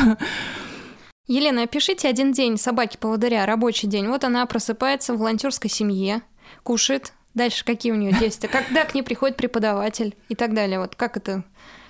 Елена, 1.27 1.63
опишите 1.63 2.07
один 2.07 2.31
день 2.31 2.57
собаки-поводыря, 2.57 3.45
рабочий 3.45 3.87
день. 3.87 4.07
Вот 4.07 4.23
она 4.23 4.45
просыпается 4.45 5.13
в 5.13 5.17
волонтерской 5.17 5.69
семье, 5.69 6.21
кушает. 6.63 7.11
Дальше 7.33 7.65
какие 7.65 7.91
у 7.91 7.95
нее 7.95 8.13
действия? 8.13 8.47
Когда 8.47 8.85
к 8.85 8.95
ней 8.95 9.03
приходит 9.03 9.35
преподаватель 9.35 10.15
и 10.29 10.35
так 10.35 10.53
далее? 10.53 10.79
Вот 10.79 10.95
как 10.95 11.17
это 11.17 11.43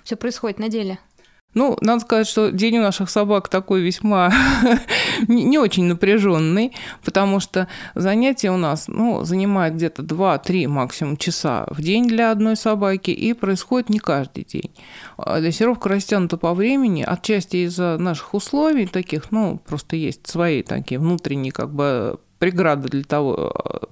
все 0.03 0.15
происходит 0.15 0.57
на 0.57 0.69
деле? 0.69 0.97
Ну, 1.53 1.75
надо 1.81 2.01
сказать, 2.01 2.27
что 2.27 2.51
день 2.51 2.77
у 2.77 2.81
наших 2.83 3.09
собак 3.09 3.49
такой 3.49 3.81
весьма 3.81 4.31
не 5.27 5.57
очень 5.57 5.85
напряженный, 5.85 6.73
потому 7.03 7.39
что 7.39 7.67
занятия 7.95 8.51
у 8.51 8.57
нас 8.57 8.87
ну, 8.87 9.23
занимают 9.23 9.73
где-то 9.73 10.03
2-3 10.03 10.67
максимум 10.67 11.17
часа 11.17 11.65
в 11.71 11.81
день 11.81 12.07
для 12.07 12.29
одной 12.29 12.55
собаки, 12.57 13.09
и 13.09 13.33
происходит 13.33 13.89
не 13.89 13.97
каждый 13.97 14.43
день. 14.43 14.69
А 15.17 15.39
дрессировка 15.39 15.89
растянута 15.89 16.37
по 16.37 16.53
времени, 16.53 17.01
отчасти 17.01 17.65
из-за 17.65 17.97
наших 17.97 18.35
условий 18.35 18.85
таких, 18.85 19.31
ну, 19.31 19.59
просто 19.65 19.95
есть 19.95 20.27
свои 20.27 20.61
такие 20.61 20.99
внутренние 20.99 21.51
как 21.51 21.73
бы 21.73 22.19
преграды 22.37 22.87
для 22.89 23.03
того, 23.03 23.89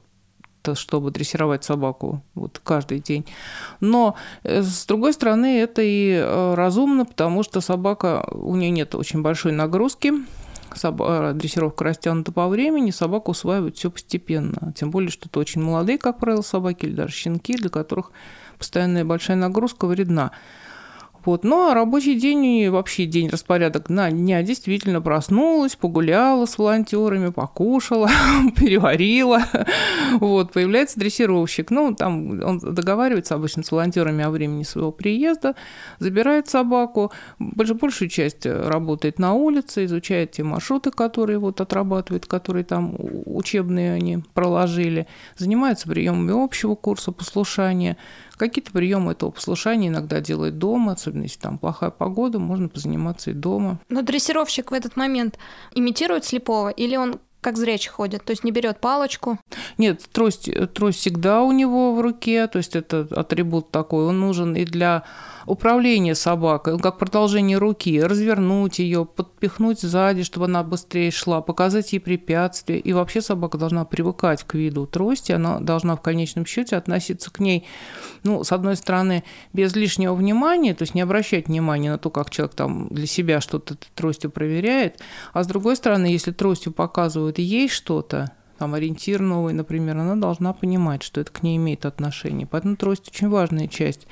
чтобы 0.74 1.12
дрессировать 1.12 1.63
собаку 1.63 2.24
вот 2.34 2.60
каждый 2.63 3.00
день. 3.00 3.25
Но, 3.79 4.15
э, 4.43 4.63
с 4.63 4.86
другой 4.86 5.13
стороны, 5.13 5.60
это 5.60 5.84
и 5.84 6.13
э, 6.13 6.53
разумно, 6.55 7.05
потому 7.05 7.43
что 7.43 7.62
собака, 7.62 8.27
у 8.31 8.55
нее 8.55 8.72
нет 8.72 8.95
очень 8.95 9.22
большой 9.22 9.51
нагрузки, 9.51 10.13
собака, 10.74 11.34
дрессировка 11.34 11.84
растянута 11.84 12.31
по 12.31 12.48
времени, 12.48 12.91
собака 12.91 13.29
усваивает 13.29 13.77
все 13.77 13.91
постепенно. 13.91 14.74
Тем 14.75 14.91
более, 14.91 15.12
что 15.12 15.27
это 15.27 15.39
очень 15.39 15.62
молодые, 15.62 15.98
как 15.98 16.19
правило, 16.19 16.41
собаки 16.41 16.86
или 16.86 16.93
даже 16.93 17.13
щенки, 17.13 17.55
для 17.55 17.69
которых 17.69 18.12
постоянная 18.57 19.05
большая 19.05 19.38
нагрузка 19.38 19.86
вредна. 19.86 20.31
Вот. 21.25 21.44
Ну, 21.44 21.70
а 21.70 21.74
рабочий 21.74 22.15
день 22.20 22.46
и 22.46 22.70
вообще 22.70 23.05
день 23.05 23.29
распорядок 23.29 23.89
на 23.89 24.12
дня 24.12 24.44
действительно 24.44 25.01
проснулась, 25.01 25.75
погуляла 25.75 26.46
с 26.46 26.58
волонтерами, 26.58 27.32
покушала, 27.32 28.10
переварила. 28.55 29.41
Вот. 30.20 30.53
Появляется 30.53 31.00
дрессировщик. 31.00 31.72
Ну, 31.72 31.96
там 31.96 32.41
он 32.44 32.60
договаривается 32.60 33.36
обычно 33.36 33.63
с 33.63 33.72
волонтерами 33.72 34.24
о 34.24 34.29
времени 34.29 34.63
своего 34.63 34.91
приезда, 34.91 35.55
забирает 36.00 36.48
собаку. 36.48 37.12
Больш, 37.39 37.72
большую 37.72 38.10
часть 38.10 38.46
работает 38.46 39.20
на 39.20 39.34
улице, 39.34 39.86
изучает 39.86 40.32
те 40.32 40.44
маршруты, 40.44 40.91
которые 40.91 41.39
вот 41.39 41.60
отрабатывает, 41.60 42.25
которые 42.25 42.63
там 42.63 42.96
учебные 43.25 43.94
они 43.94 44.20
проложили. 44.34 45.08
Занимается 45.38 45.88
приемами 45.88 46.44
общего 46.44 46.75
курса 46.75 47.12
послушания. 47.12 47.98
Какие-то 48.37 48.71
приемы 48.71 49.13
этого 49.13 49.31
послушания 49.31 49.87
иногда 49.87 50.19
делает 50.19 50.57
дома, 50.57 50.93
особенно 50.93 51.23
если 51.23 51.39
там 51.39 51.57
плохая 51.57 51.89
погода, 51.89 52.39
можно 52.39 52.67
позаниматься 52.67 53.31
и 53.31 53.33
дома. 53.33 53.79
Но 53.89 54.01
дрессировщик 54.01 54.71
в 54.71 54.73
этот 54.73 54.95
момент 54.97 55.37
имитирует 55.73 56.25
слепого 56.25 56.69
или 56.69 56.95
он 56.95 57.19
как 57.45 57.57
зрячий 57.57 57.91
ходит, 57.91 58.25
то 58.25 58.31
есть 58.31 58.43
не 58.43 58.51
берет 58.51 58.79
палочку? 58.79 59.37
Нет, 59.77 60.01
трость, 60.11 60.49
трость 60.73 60.97
всегда 60.97 61.43
у 61.43 61.51
него 61.51 61.93
в 61.93 62.01
руке, 62.01 62.47
то 62.47 62.57
есть 62.57 62.75
это 62.75 63.07
атрибут 63.11 63.69
такой, 63.69 64.05
он 64.05 64.19
нужен 64.19 64.55
и 64.55 64.65
для 64.65 65.03
управление 65.45 66.15
собакой, 66.15 66.79
как 66.79 66.97
продолжение 66.97 67.57
руки, 67.57 68.01
развернуть 68.01 68.79
ее, 68.79 69.05
подпихнуть 69.05 69.79
сзади, 69.79 70.23
чтобы 70.23 70.45
она 70.45 70.63
быстрее 70.63 71.11
шла, 71.11 71.41
показать 71.41 71.93
ей 71.93 71.99
препятствия. 71.99 72.79
И 72.79 72.93
вообще 72.93 73.21
собака 73.21 73.57
должна 73.57 73.85
привыкать 73.85 74.43
к 74.43 74.55
виду 74.55 74.87
трости, 74.87 75.31
она 75.31 75.59
должна 75.59 75.95
в 75.95 76.01
конечном 76.01 76.45
счете 76.45 76.75
относиться 76.75 77.31
к 77.31 77.39
ней, 77.39 77.65
ну, 78.23 78.43
с 78.43 78.51
одной 78.51 78.75
стороны, 78.75 79.23
без 79.53 79.75
лишнего 79.75 80.15
внимания, 80.15 80.73
то 80.73 80.81
есть 80.83 80.95
не 80.95 81.01
обращать 81.01 81.47
внимания 81.47 81.91
на 81.91 81.97
то, 81.97 82.09
как 82.09 82.29
человек 82.29 82.55
там 82.55 82.87
для 82.89 83.05
себя 83.05 83.41
что-то 83.41 83.75
тростью 83.93 84.31
проверяет, 84.31 84.99
а 85.33 85.43
с 85.43 85.47
другой 85.47 85.75
стороны, 85.75 86.07
если 86.07 86.31
тростью 86.31 86.71
показывают 86.71 87.34
ей 87.41 87.67
что-то, 87.69 88.31
там 88.57 88.73
ориентир 88.73 89.21
новый, 89.21 89.53
например, 89.53 89.97
она 89.97 90.15
должна 90.15 90.53
понимать, 90.53 91.03
что 91.03 91.21
это 91.21 91.31
к 91.31 91.43
ней 91.43 91.57
имеет 91.57 91.85
отношение. 91.85 92.47
Поэтому 92.47 92.77
трость 92.77 93.09
очень 93.09 93.29
важная 93.29 93.67
часть. 93.67 94.07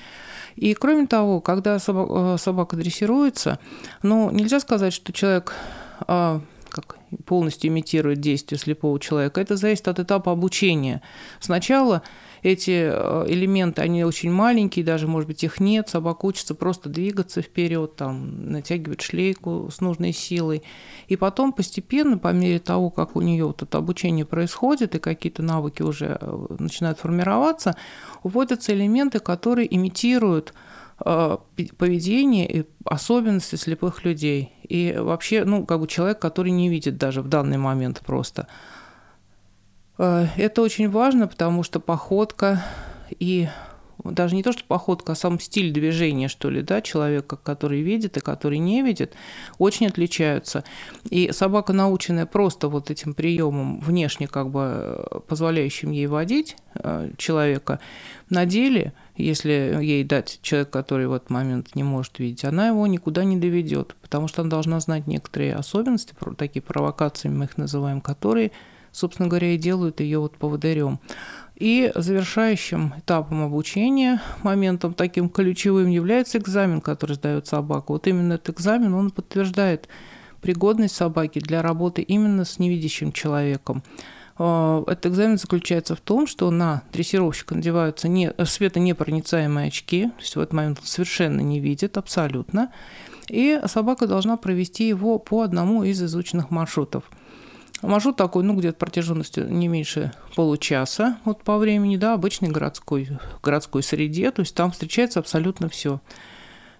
И 0.55 0.73
кроме 0.73 1.07
того, 1.07 1.39
когда 1.41 1.79
собака, 1.79 2.35
э, 2.35 2.37
собака 2.37 2.75
дрессируется, 2.75 3.59
ну, 4.01 4.29
нельзя 4.31 4.59
сказать, 4.59 4.93
что 4.93 5.13
человек 5.13 5.53
а, 6.01 6.41
как 6.73 6.97
полностью 7.25 7.69
имитирует 7.69 8.19
действие 8.19 8.59
слепого 8.59 8.99
человека. 8.99 9.39
Это 9.39 9.55
зависит 9.55 9.87
от 9.87 9.99
этапа 9.99 10.31
обучения. 10.31 11.01
Сначала 11.39 12.01
эти 12.43 12.89
э, 12.91 13.25
элементы, 13.29 13.81
они 13.81 14.03
очень 14.03 14.31
маленькие, 14.31 14.83
даже, 14.83 15.07
может 15.07 15.27
быть, 15.27 15.43
их 15.43 15.61
нет, 15.61 15.87
собака 15.87 16.25
учится 16.25 16.53
просто 16.53 16.89
двигаться 16.89 17.41
вперед, 17.41 17.95
там, 17.95 18.51
натягивать 18.51 19.01
шлейку 19.01 19.69
с 19.73 19.79
нужной 19.79 20.11
силой. 20.11 20.61
И 21.07 21.15
потом 21.15 21.53
постепенно, 21.53 22.17
по 22.17 22.33
мере 22.33 22.59
того, 22.59 22.89
как 22.89 23.15
у 23.15 23.21
нее 23.21 23.45
вот 23.45 23.63
это 23.63 23.77
обучение 23.77 24.25
происходит, 24.25 24.93
и 24.93 24.99
какие-то 24.99 25.41
навыки 25.41 25.81
уже 25.81 26.17
э, 26.19 26.45
начинают 26.59 26.99
формироваться, 26.99 27.77
вводятся 28.23 28.73
элементы, 28.73 29.19
которые 29.19 29.73
имитируют 29.73 30.53
э, 31.05 31.37
поведение 31.77 32.51
и 32.51 32.65
особенности 32.83 33.55
слепых 33.55 34.03
людей. 34.03 34.51
И 34.67 34.93
вообще, 34.97 35.45
ну, 35.45 35.65
как 35.65 35.79
бы 35.79 35.87
человек, 35.87 36.19
который 36.19 36.51
не 36.51 36.67
видит 36.67 36.97
даже 36.97 37.21
в 37.21 37.29
данный 37.29 37.57
момент 37.57 38.01
просто. 38.05 38.47
Э, 39.97 40.27
это 40.37 40.61
очень 40.61 40.89
важно, 40.89 41.27
потому 41.27 41.63
что 41.63 41.79
походка 41.79 42.63
и 43.19 43.47
даже 44.03 44.35
не 44.35 44.43
то, 44.43 44.51
что 44.51 44.63
походка, 44.65 45.13
а 45.13 45.15
сам 45.15 45.39
стиль 45.39 45.71
движения, 45.71 46.27
что 46.27 46.49
ли, 46.49 46.61
да, 46.61 46.81
человека, 46.81 47.37
который 47.37 47.81
видит 47.81 48.17
и 48.17 48.19
который 48.19 48.57
не 48.57 48.81
видит, 48.81 49.13
очень 49.59 49.87
отличаются. 49.87 50.63
И 51.09 51.31
собака, 51.31 51.73
наученная 51.73 52.25
просто 52.25 52.67
вот 52.67 52.91
этим 52.91 53.13
приемом 53.13 53.79
внешне 53.79 54.27
как 54.27 54.49
бы 54.49 54.61
э, 54.61 55.19
позволяющим 55.27 55.91
ей 55.91 56.07
водить 56.07 56.57
э, 56.75 57.11
человека, 57.17 57.79
на 58.29 58.45
деле, 58.45 58.93
если 59.15 59.77
ей 59.81 60.03
дать 60.03 60.39
человек, 60.41 60.69
который 60.69 61.07
в 61.07 61.13
этот 61.13 61.29
момент 61.29 61.75
не 61.75 61.83
может 61.83 62.19
видеть, 62.19 62.43
она 62.45 62.67
его 62.67 62.85
никуда 62.87 63.23
не 63.23 63.37
доведет, 63.37 63.95
потому 64.01 64.27
что 64.27 64.41
она 64.41 64.49
должна 64.49 64.79
знать 64.79 65.07
некоторые 65.07 65.55
особенности, 65.55 66.13
такие 66.37 66.61
провокации 66.61 67.29
мы 67.29 67.45
их 67.45 67.57
называем, 67.57 68.01
которые 68.01 68.51
собственно 68.93 69.27
говоря, 69.27 69.53
и 69.53 69.57
делают 69.57 69.99
ее 69.99 70.19
вот 70.19 70.37
поводырем. 70.37 70.99
И 71.55 71.91
завершающим 71.93 72.93
этапом 72.97 73.43
обучения, 73.43 74.21
моментом 74.43 74.93
таким 74.93 75.29
ключевым 75.29 75.87
является 75.89 76.37
экзамен, 76.37 76.81
который 76.81 77.15
сдает 77.15 77.47
собака. 77.47 77.91
Вот 77.91 78.07
именно 78.07 78.33
этот 78.33 78.57
экзамен, 78.57 78.93
он 78.93 79.11
подтверждает 79.11 79.87
пригодность 80.41 80.95
собаки 80.95 81.39
для 81.39 81.61
работы 81.61 82.01
именно 82.01 82.45
с 82.45 82.59
невидящим 82.59 83.11
человеком. 83.11 83.83
А, 84.37 84.83
этот 84.87 85.07
экзамен 85.07 85.37
заключается 85.37 85.95
в 85.95 86.01
том, 86.01 86.27
что 86.27 86.49
на 86.49 86.83
дрессировщика 86.91 87.55
надеваются 87.55 88.07
не, 88.07 88.33
светонепроницаемые 88.43 89.67
очки, 89.67 90.05
то 90.05 90.21
есть 90.21 90.35
в 90.35 90.39
этот 90.39 90.53
момент 90.53 90.79
он 90.79 90.85
совершенно 90.85 91.41
не 91.41 91.59
видит, 91.59 91.97
абсолютно, 91.97 92.71
и 93.29 93.61
собака 93.67 94.07
должна 94.07 94.37
провести 94.37 94.87
его 94.87 95.17
по 95.19 95.43
одному 95.43 95.83
из 95.83 96.01
изученных 96.01 96.49
маршрутов– 96.49 97.03
Маршрут 97.83 98.15
такой, 98.15 98.43
ну, 98.43 98.55
где-то 98.55 98.77
протяженностью 98.77 99.51
не 99.51 99.67
меньше 99.67 100.13
получаса 100.35 101.17
вот 101.25 101.43
по 101.43 101.57
времени, 101.57 101.97
да, 101.97 102.13
обычной 102.13 102.49
городской, 102.49 103.09
городской 103.43 103.83
среде, 103.83 104.31
то 104.31 104.41
есть 104.41 104.55
там 104.55 104.71
встречается 104.71 105.19
абсолютно 105.19 105.67
все. 105.69 105.99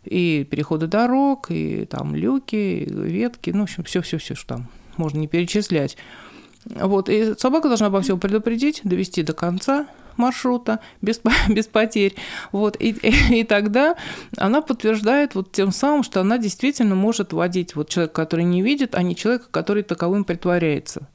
И 0.05 0.47
переходы 0.49 0.87
дорог, 0.87 1.51
и 1.51 1.85
там 1.85 2.15
люки, 2.15 2.55
и 2.55 2.85
ветки, 2.85 3.49
ну, 3.51 3.61
в 3.61 3.63
общем, 3.63 3.83
все-все-все, 3.83 4.35
что 4.35 4.55
там 4.55 4.69
можно 4.97 5.19
не 5.19 5.27
перечислять. 5.27 5.97
Вот, 6.65 7.09
и 7.09 7.33
собака 7.37 7.67
должна 7.67 7.87
обо 7.87 8.01
всем 8.01 8.19
предупредить, 8.19 8.81
довести 8.83 9.23
до 9.23 9.33
конца, 9.33 9.87
маршрута 10.17 10.79
без, 11.01 11.21
без 11.49 11.67
потерь. 11.67 12.15
Вот, 12.51 12.77
и, 12.79 12.89
и, 13.39 13.43
тогда 13.43 13.95
она 14.37 14.61
подтверждает 14.61 15.35
вот 15.35 15.51
тем 15.51 15.71
самым, 15.71 16.03
что 16.03 16.21
она 16.21 16.37
действительно 16.37 16.95
может 16.95 17.33
водить 17.33 17.75
вот 17.75 17.89
человека, 17.89 18.13
который 18.13 18.45
не 18.45 18.61
видит, 18.61 18.95
а 18.95 19.03
не 19.03 19.15
человека, 19.15 19.45
который 19.51 19.83
таковым 19.83 20.23
притворяется. 20.23 21.07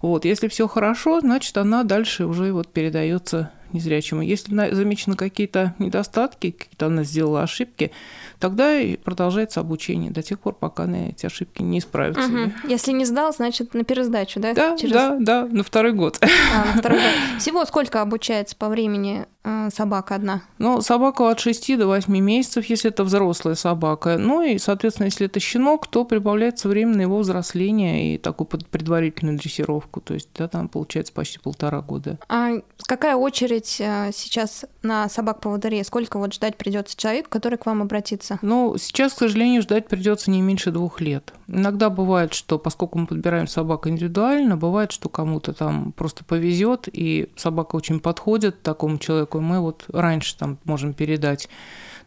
Вот, 0.00 0.24
если 0.24 0.48
все 0.48 0.68
хорошо, 0.68 1.20
значит, 1.20 1.56
она 1.56 1.82
дальше 1.82 2.26
уже 2.26 2.52
вот 2.52 2.68
передается 2.68 3.50
незрячему. 3.72 4.22
Если 4.22 4.54
замечены 4.72 5.16
какие-то 5.16 5.74
недостатки, 5.78 6.52
какие-то 6.52 6.86
она 6.86 7.04
сделала 7.04 7.42
ошибки, 7.42 7.90
тогда 8.38 8.78
и 8.78 8.96
продолжается 8.96 9.60
обучение 9.60 10.10
до 10.10 10.22
тех 10.22 10.38
пор, 10.40 10.54
пока 10.54 10.86
на 10.86 11.08
эти 11.08 11.26
ошибки 11.26 11.62
не 11.62 11.78
исправятся. 11.78 12.26
Угу. 12.28 12.68
Если 12.68 12.92
не 12.92 13.04
сдал, 13.04 13.32
значит 13.32 13.74
на 13.74 13.84
пересдачу, 13.84 14.40
да? 14.40 14.54
Да, 14.54 14.76
Через... 14.76 14.92
да, 14.92 15.16
да, 15.18 15.46
на 15.46 15.62
второй 15.62 15.92
год. 15.92 16.18
А, 16.22 16.74
на 16.74 16.80
второй 16.80 16.98
год. 16.98 17.10
Всего 17.38 17.64
сколько 17.64 18.00
обучается 18.00 18.56
по 18.56 18.68
времени 18.68 19.26
э, 19.44 19.68
собака 19.74 20.14
одна? 20.14 20.42
Ну, 20.58 20.80
собака 20.80 21.28
от 21.30 21.40
6 21.40 21.78
до 21.78 21.86
8 21.86 22.16
месяцев, 22.18 22.64
если 22.66 22.90
это 22.90 23.04
взрослая 23.04 23.54
собака. 23.54 24.16
Ну 24.18 24.42
и, 24.42 24.58
соответственно, 24.58 25.06
если 25.06 25.26
это 25.26 25.40
щенок, 25.40 25.86
то 25.86 26.04
прибавляется 26.04 26.68
время 26.68 26.96
на 26.96 27.02
его 27.02 27.18
взросление 27.18 28.14
и 28.14 28.18
такую 28.18 28.46
предварительную 28.46 29.38
дрессировку. 29.38 30.00
То 30.00 30.14
есть, 30.14 30.28
да, 30.36 30.48
там 30.48 30.68
получается 30.68 31.12
почти 31.12 31.38
полтора 31.38 31.80
года. 31.80 32.18
А 32.28 32.52
какая 32.86 33.16
очередь 33.16 33.76
э, 33.80 34.10
сейчас 34.12 34.64
на 34.82 35.08
собак-поводырей? 35.08 35.84
Сколько 35.84 36.18
вот 36.18 36.34
ждать 36.34 36.56
придется 36.56 36.96
человек, 36.96 37.28
который 37.28 37.58
к 37.58 37.66
вам 37.66 37.82
обратится? 37.82 38.27
Ну, 38.42 38.76
сейчас, 38.78 39.14
к 39.14 39.18
сожалению, 39.18 39.62
ждать 39.62 39.88
придется 39.88 40.30
не 40.30 40.40
меньше 40.40 40.70
двух 40.70 41.00
лет. 41.00 41.32
Иногда 41.46 41.90
бывает, 41.90 42.34
что 42.34 42.58
поскольку 42.58 42.98
мы 42.98 43.06
подбираем 43.06 43.46
собак 43.46 43.86
индивидуально, 43.86 44.56
бывает, 44.56 44.92
что 44.92 45.08
кому-то 45.08 45.52
там 45.52 45.92
просто 45.92 46.24
повезет, 46.24 46.88
и 46.92 47.30
собака 47.36 47.76
очень 47.76 48.00
подходит 48.00 48.62
такому 48.62 48.98
человеку, 48.98 49.38
и 49.38 49.42
мы 49.42 49.60
вот 49.60 49.84
раньше 49.88 50.36
там 50.36 50.58
можем 50.64 50.94
передать. 50.94 51.48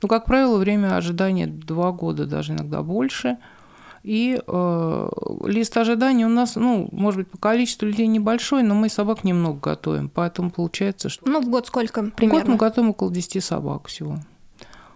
Ну, 0.02 0.08
как 0.08 0.26
правило, 0.26 0.58
время 0.58 0.96
ожидания 0.96 1.48
два 1.48 1.92
года, 1.92 2.26
даже 2.26 2.54
иногда 2.54 2.82
больше. 2.82 3.38
И 4.04 4.42
э, 4.46 5.10
лист 5.46 5.78
ожидания 5.78 6.26
у 6.26 6.30
нас, 6.30 6.56
ну, 6.56 6.90
может 6.92 7.20
быть, 7.20 7.30
по 7.30 7.38
количеству 7.38 7.86
людей 7.86 8.08
небольшой, 8.08 8.64
но 8.64 8.74
мы 8.74 8.90
собак 8.90 9.24
немного 9.24 9.60
готовим. 9.60 10.10
Поэтому 10.10 10.50
получается, 10.50 11.10
что... 11.10 11.30
Ну, 11.30 11.40
в 11.40 11.50
год 11.50 11.68
сколько 11.68 12.02
примерно? 12.04 12.40
В 12.40 12.44
год 12.44 12.48
мы 12.48 12.58
готовим 12.58 12.90
около 12.90 13.12
10 13.12 13.44
собак 13.44 13.88
всего. 13.88 14.18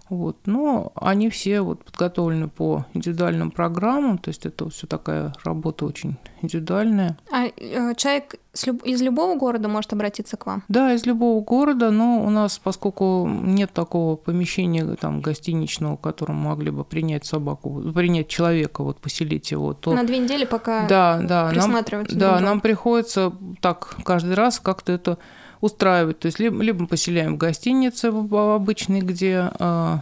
Вот. 0.09 0.37
Но 0.45 0.91
они 0.95 1.29
все 1.29 1.61
вот 1.61 1.83
подготовлены 1.83 2.47
по 2.47 2.85
индивидуальным 2.93 3.51
программам, 3.51 4.17
то 4.17 4.29
есть 4.29 4.45
это 4.45 4.69
все 4.69 4.87
такая 4.87 5.33
работа 5.43 5.85
очень 5.85 6.17
индивидуальная. 6.41 7.17
А 7.31 7.45
э, 7.45 7.95
человек 7.95 8.35
из 8.83 9.01
любого 9.01 9.37
города 9.37 9.67
может 9.67 9.91
обратиться 9.93 10.37
к 10.37 10.45
вам? 10.45 10.63
Да, 10.67 10.93
из 10.93 11.05
любого 11.05 11.43
города, 11.43 11.91
но 11.91 12.23
у 12.23 12.29
нас, 12.29 12.59
поскольку 12.59 13.27
нет 13.27 13.71
такого 13.73 14.15
помещения 14.15 14.85
там 14.95 15.21
гостиничного, 15.21 15.97
в 15.97 16.01
котором 16.01 16.35
могли 16.35 16.71
бы 16.71 16.85
принять 16.85 17.25
собаку, 17.25 17.81
принять 17.93 18.27
человека, 18.27 18.83
вот 18.83 18.99
поселить 18.99 19.51
его, 19.51 19.73
то 19.73 19.93
на 19.93 20.03
две 20.03 20.19
недели 20.19 20.45
пока 20.45 20.87
да, 20.87 21.19
да, 21.21 21.49
присматривать. 21.49 22.11
Нам, 22.11 22.19
да, 22.19 22.39
нам 22.39 22.61
приходится 22.61 23.33
так 23.61 23.97
каждый 24.03 24.35
раз 24.35 24.59
как-то 24.59 24.93
это 24.93 25.17
устраивать. 25.61 26.19
То 26.19 26.27
есть 26.27 26.39
либо, 26.39 26.61
либо 26.61 26.87
поселяем 26.87 27.35
в 27.35 27.37
гостинице 27.37 28.07
обычной, 28.07 29.01
где 29.01 29.51
э, 29.59 29.97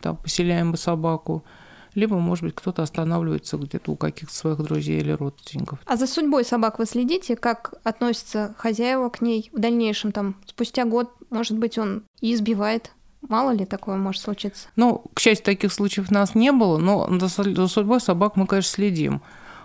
там 0.00 0.16
поселяем 0.16 0.70
мы 0.70 0.76
собаку, 0.76 1.44
либо, 1.94 2.18
может 2.18 2.44
быть, 2.44 2.54
кто-то 2.54 2.82
останавливается 2.82 3.56
где-то 3.56 3.92
у 3.92 3.96
каких-то 3.96 4.34
своих 4.34 4.58
друзей 4.58 5.00
или 5.00 5.12
родственников. 5.12 5.80
А 5.84 5.96
за 5.96 6.06
судьбой 6.06 6.44
собак 6.44 6.78
вы 6.78 6.86
следите? 6.86 7.34
Как 7.34 7.74
относятся 7.82 8.54
хозяева 8.58 9.08
к 9.08 9.20
ней 9.20 9.50
в 9.52 9.58
дальнейшем? 9.58 10.12
Там, 10.12 10.36
спустя 10.46 10.84
год, 10.84 11.10
может 11.30 11.58
быть, 11.58 11.78
он 11.78 12.04
и 12.20 12.34
избивает 12.34 12.92
Мало 13.20 13.50
ли 13.50 13.64
такое 13.64 13.96
может 13.96 14.22
случиться? 14.22 14.68
Ну, 14.76 15.04
к 15.12 15.18
счастью, 15.18 15.44
таких 15.44 15.72
случаев 15.72 16.06
у 16.10 16.14
нас 16.14 16.34
не 16.34 16.52
было, 16.52 16.78
но 16.78 17.08
за 17.18 17.28
судьбой 17.68 18.00
собак 18.00 18.36
мы, 18.36 18.46
конечно, 18.46 18.70
следим. 18.70 19.22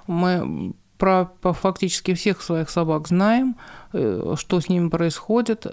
Мы 0.07 0.73
про, 1.03 1.25
по 1.41 1.51
фактически 1.51 2.13
всех 2.13 2.41
своих 2.41 2.69
собак 2.69 3.09
знаем, 3.09 3.57
э, 3.91 4.35
что 4.37 4.61
с 4.61 4.69
ними 4.69 4.87
происходит. 4.87 5.65
Э, 5.65 5.71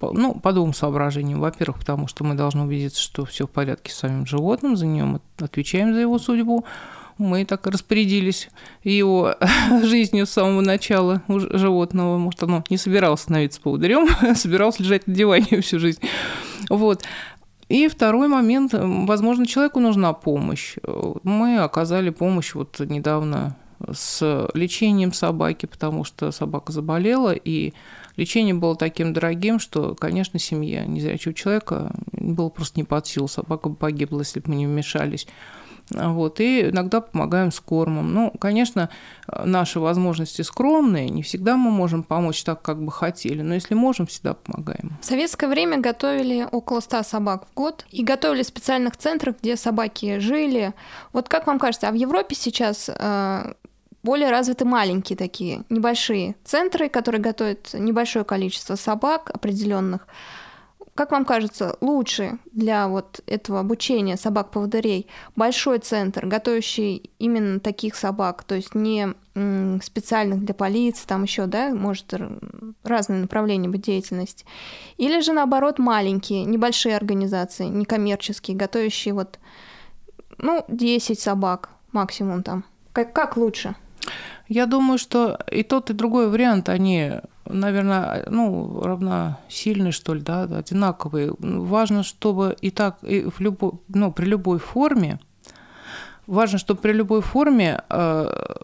ну, 0.00 0.34
по 0.40 0.52
двум 0.52 0.72
соображениям. 0.72 1.40
Во-первых, 1.40 1.80
потому 1.80 2.06
что 2.06 2.22
мы 2.22 2.36
должны 2.36 2.62
убедиться, 2.62 3.02
что 3.02 3.24
все 3.24 3.48
в 3.48 3.50
порядке 3.50 3.90
с 3.90 3.96
самим 3.96 4.24
животным, 4.24 4.76
за 4.76 4.86
ним 4.86 5.20
отвечаем 5.38 5.94
за 5.94 5.98
его 5.98 6.20
судьбу. 6.20 6.64
Мы 7.18 7.44
так 7.44 7.66
распорядились 7.66 8.48
его 8.84 9.34
жизнью 9.82 10.26
с 10.26 10.30
самого 10.30 10.60
начала 10.60 11.22
у 11.26 11.40
животного. 11.40 12.16
Может, 12.16 12.44
оно 12.44 12.62
не 12.70 12.76
собиралось 12.76 13.22
становиться 13.22 13.60
поводырем, 13.60 14.06
собиралось 14.36 14.78
лежать 14.78 15.08
на 15.08 15.14
диване 15.16 15.60
всю 15.60 15.80
жизнь. 15.80 16.02
Вот. 16.70 17.02
И 17.68 17.88
второй 17.88 18.28
момент, 18.28 18.74
возможно, 18.74 19.44
человеку 19.44 19.80
нужна 19.80 20.12
помощь. 20.12 20.76
Мы 21.24 21.58
оказали 21.58 22.10
помощь 22.10 22.54
вот 22.54 22.78
недавно 22.78 23.56
с 23.92 24.48
лечением 24.54 25.12
собаки, 25.12 25.66
потому 25.66 26.04
что 26.04 26.30
собака 26.30 26.72
заболела, 26.72 27.32
и 27.32 27.72
лечение 28.16 28.54
было 28.54 28.76
таким 28.76 29.12
дорогим, 29.12 29.58
что, 29.58 29.94
конечно, 29.94 30.38
семья 30.38 30.84
незрячего 30.84 31.34
человека 31.34 31.92
было 32.12 32.48
просто 32.48 32.80
не 32.80 32.84
под 32.84 33.06
силу. 33.06 33.28
Собака 33.28 33.68
бы 33.68 33.76
погибла, 33.76 34.20
если 34.20 34.40
бы 34.40 34.50
мы 34.50 34.56
не 34.56 34.66
вмешались. 34.66 35.26
Вот, 35.90 36.40
и 36.40 36.70
иногда 36.70 37.00
помогаем 37.00 37.52
с 37.52 37.60
кормом. 37.60 38.12
Ну, 38.12 38.32
конечно, 38.40 38.90
наши 39.44 39.78
возможности 39.78 40.42
скромные, 40.42 41.08
не 41.08 41.22
всегда 41.22 41.56
мы 41.56 41.70
можем 41.70 42.02
помочь 42.02 42.42
так, 42.42 42.60
как 42.62 42.82
бы 42.82 42.90
хотели, 42.90 43.42
но 43.42 43.54
если 43.54 43.74
можем, 43.74 44.06
всегда 44.06 44.34
помогаем. 44.34 44.96
В 45.00 45.04
советское 45.04 45.46
время 45.46 45.78
готовили 45.78 46.46
около 46.50 46.80
100 46.80 47.04
собак 47.04 47.46
в 47.46 47.54
год 47.54 47.86
и 47.90 48.02
готовили 48.02 48.42
в 48.42 48.46
специальных 48.46 48.96
центрах, 48.96 49.36
где 49.40 49.56
собаки 49.56 50.18
жили. 50.18 50.74
Вот 51.12 51.28
как 51.28 51.46
вам 51.46 51.60
кажется, 51.60 51.88
а 51.88 51.92
в 51.92 51.94
Европе 51.94 52.34
сейчас 52.34 52.90
э, 52.92 53.52
более 54.06 54.30
развиты 54.30 54.64
маленькие 54.64 55.18
такие, 55.18 55.64
небольшие 55.68 56.36
центры, 56.44 56.88
которые 56.88 57.20
готовят 57.20 57.74
небольшое 57.74 58.24
количество 58.24 58.76
собак 58.76 59.30
определенных. 59.34 60.06
Как 60.94 61.10
вам 61.10 61.24
кажется, 61.24 61.76
лучше 61.80 62.38
для 62.52 62.88
вот 62.88 63.20
этого 63.26 63.60
обучения 63.60 64.16
собак-поводырей 64.16 65.08
большой 65.34 65.80
центр, 65.80 66.24
готовящий 66.24 67.10
именно 67.18 67.60
таких 67.60 67.96
собак, 67.96 68.44
то 68.44 68.54
есть 68.54 68.74
не 68.74 69.08
специальных 69.82 70.44
для 70.44 70.54
полиции, 70.54 71.06
там 71.06 71.24
еще, 71.24 71.46
да, 71.46 71.74
может 71.74 72.14
разные 72.84 73.20
направления 73.20 73.68
быть 73.68 73.82
деятельности, 73.82 74.46
или 74.96 75.20
же 75.20 75.32
наоборот 75.32 75.78
маленькие, 75.78 76.44
небольшие 76.44 76.96
организации, 76.96 77.66
некоммерческие, 77.66 78.56
готовящие 78.56 79.12
вот, 79.12 79.38
ну, 80.38 80.64
10 80.68 81.20
собак 81.20 81.70
максимум 81.92 82.42
там. 82.42 82.64
Как, 82.92 83.12
как 83.12 83.36
лучше? 83.36 83.74
Я 84.48 84.66
думаю, 84.66 84.98
что 84.98 85.38
и 85.50 85.62
тот, 85.62 85.90
и 85.90 85.94
другой 85.94 86.28
вариант, 86.28 86.68
они, 86.68 87.12
наверное, 87.44 88.24
ну, 88.30 88.80
равносильны, 88.80 89.90
что 89.90 90.14
ли, 90.14 90.20
да, 90.20 90.42
одинаковые. 90.42 91.34
Важно, 91.38 92.02
чтобы 92.02 92.56
и 92.60 92.70
так, 92.70 92.98
и 93.02 93.28
в 93.28 93.40
любой, 93.40 93.72
ну, 93.88 94.12
при 94.12 94.26
любой 94.26 94.58
форме, 94.58 95.18
важно, 96.26 96.58
чтобы 96.58 96.80
при 96.80 96.92
любой 96.92 97.22
форме 97.22 97.82
э, 97.88 98.54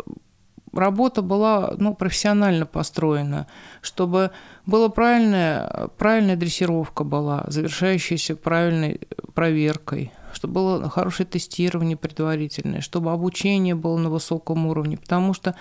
работа 0.73 1.23
была 1.23 1.75
ну, 1.79 1.95
профессионально 1.95 2.67
построена, 2.67 3.47
чтобы 3.81 4.31
была 4.67 4.89
правильная, 4.89 5.89
правильная 5.99 6.37
дрессировка 6.37 7.05
была, 7.05 7.45
завершающаяся 7.49 8.37
правильной 8.37 9.01
проверкой, 9.35 10.13
чтобы 10.43 10.55
было 10.55 10.91
хорошее 10.91 11.25
тестирование 11.25 11.97
предварительное, 11.97 12.81
чтобы 12.81 13.13
обучение 13.13 13.77
было 13.77 13.97
на 13.97 14.11
высоком 14.11 14.67
уровне, 14.67 14.97
потому 14.97 15.35
что 15.35 15.55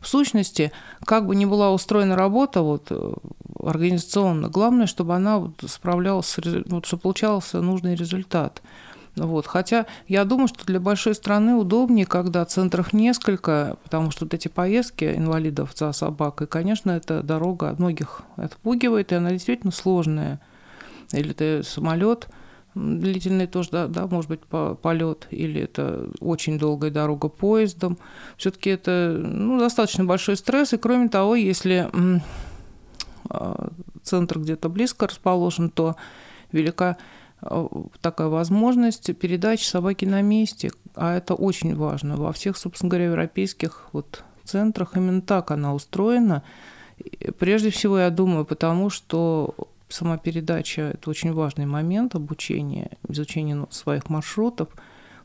в 0.00 0.08
сущности, 0.08 0.72
как 1.04 1.26
бы 1.26 1.36
ни 1.36 1.44
была 1.44 1.70
устроена 1.70 2.16
работа 2.16 2.62
вот, 2.62 2.86
э, 2.88 3.12
организационно, 3.62 4.48
главное, 4.48 4.86
чтобы 4.86 5.14
она 5.14 5.38
вот 5.38 5.62
справлялась, 5.66 6.34
вот, 6.66 6.86
чтобы 6.86 7.02
получался 7.02 7.60
нужный 7.60 7.94
результат. 7.94 8.62
Вот. 9.16 9.46
Хотя 9.46 9.84
я 10.08 10.24
думаю, 10.24 10.48
что 10.48 10.64
для 10.64 10.80
большой 10.80 11.14
страны 11.14 11.54
удобнее, 11.54 12.06
когда 12.06 12.46
центров 12.46 12.94
несколько, 12.94 13.76
потому 13.84 14.10
что 14.10 14.24
вот 14.24 14.32
эти 14.32 14.48
поездки 14.48 15.04
инвалидов 15.14 15.72
за 15.76 15.92
собакой, 15.92 16.46
конечно, 16.46 16.90
эта 16.90 17.22
дорога 17.22 17.74
многих 17.78 18.22
отпугивает, 18.36 19.12
и 19.12 19.16
она 19.16 19.30
действительно 19.30 19.72
сложная. 19.72 20.40
Или 21.12 21.34
ты 21.34 21.62
самолет– 21.62 22.28
длительный 22.74 23.46
тоже, 23.46 23.70
да, 23.70 23.86
да 23.86 24.06
может 24.06 24.30
быть, 24.30 24.40
по, 24.40 24.74
полет, 24.74 25.26
или 25.30 25.62
это 25.62 26.08
очень 26.20 26.58
долгая 26.58 26.90
дорога 26.90 27.28
поездом. 27.28 27.98
Все-таки 28.36 28.70
это 28.70 29.16
ну, 29.18 29.58
достаточно 29.58 30.04
большой 30.04 30.36
стресс, 30.36 30.72
и 30.72 30.78
кроме 30.78 31.08
того, 31.08 31.34
если 31.34 31.90
а, 33.28 33.68
центр 34.02 34.38
где-то 34.38 34.68
близко 34.68 35.06
расположен, 35.06 35.70
то 35.70 35.96
велика 36.50 36.96
а, 37.40 37.68
такая 38.00 38.28
возможность 38.28 39.14
передачи 39.16 39.64
собаки 39.64 40.04
на 40.04 40.22
месте, 40.22 40.70
а 40.94 41.16
это 41.16 41.34
очень 41.34 41.76
важно. 41.76 42.16
Во 42.16 42.32
всех, 42.32 42.56
собственно 42.56 42.90
говоря, 42.90 43.06
европейских 43.06 43.88
вот 43.92 44.24
центрах 44.44 44.96
именно 44.96 45.22
так 45.22 45.50
она 45.50 45.74
устроена. 45.74 46.42
Прежде 47.38 47.70
всего, 47.70 47.98
я 47.98 48.10
думаю, 48.10 48.44
потому 48.44 48.90
что 48.90 49.54
сама 49.92 50.18
передача– 50.18 50.82
это 50.94 51.10
очень 51.10 51.32
важный 51.32 51.66
момент 51.66 52.14
обучения, 52.14 52.98
изучения 53.08 53.66
своих 53.70 54.08
маршрутов. 54.08 54.68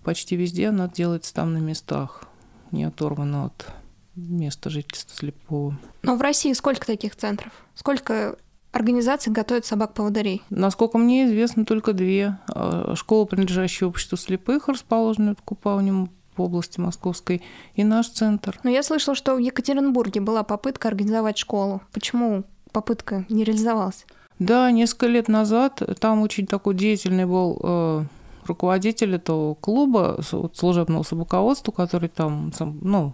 Почти 0.04 0.36
везде 0.36 0.70
она 0.70 0.88
делается 0.88 1.34
там 1.34 1.54
на 1.54 1.58
местах, 1.58 2.24
не 2.72 2.84
оторвана 2.84 3.46
от 3.46 3.68
места 4.16 4.70
жительства 4.70 5.16
слепого. 5.16 5.78
Но 6.02 6.16
в 6.16 6.22
России 6.22 6.54
сколько 6.54 6.86
таких 6.86 7.16
центров? 7.16 7.52
Сколько 7.76 8.38
организаций 8.72 9.32
готовят 9.32 9.66
собак-поводырей? 9.66 10.44
Насколько 10.50 10.98
мне 10.98 11.26
известно, 11.26 11.66
только 11.66 11.94
две. 11.94 12.38
А, 12.48 12.96
школа, 12.96 13.26
принадлежащая 13.26 13.88
обществу 13.88 14.18
слепых, 14.18 14.68
расположенная 14.68 15.36
в 15.36 15.42
Купавнем 15.42 16.10
в 16.36 16.42
области 16.42 16.80
Московской, 16.80 17.42
и 17.74 17.84
наш 17.84 18.10
центр. 18.10 18.60
Но 18.64 18.70
я 18.70 18.84
слышала, 18.84 19.16
что 19.16 19.36
в 19.36 19.40
Екатеринбурге 19.40 20.22
была 20.22 20.44
попытка 20.44 20.88
организовать 20.88 21.38
школу. 21.38 21.82
Почему 21.92 22.44
попытка 22.72 23.26
не 23.30 23.44
реализовалась? 23.44 24.06
Да, 24.40 24.70
несколько 24.72 25.08
лет 25.08 25.28
назад 25.28 25.82
там 26.00 26.22
очень 26.22 26.46
такой 26.46 26.76
деятельный 26.76 27.26
был 27.26 27.60
э, 27.62 28.04
руководитель 28.46 29.16
этого 29.16 29.56
клуба 29.56 30.20
служебного 30.54 31.04
собаководства, 31.04 31.72
который 31.72 32.10
там, 32.10 32.52
ну, 32.60 33.14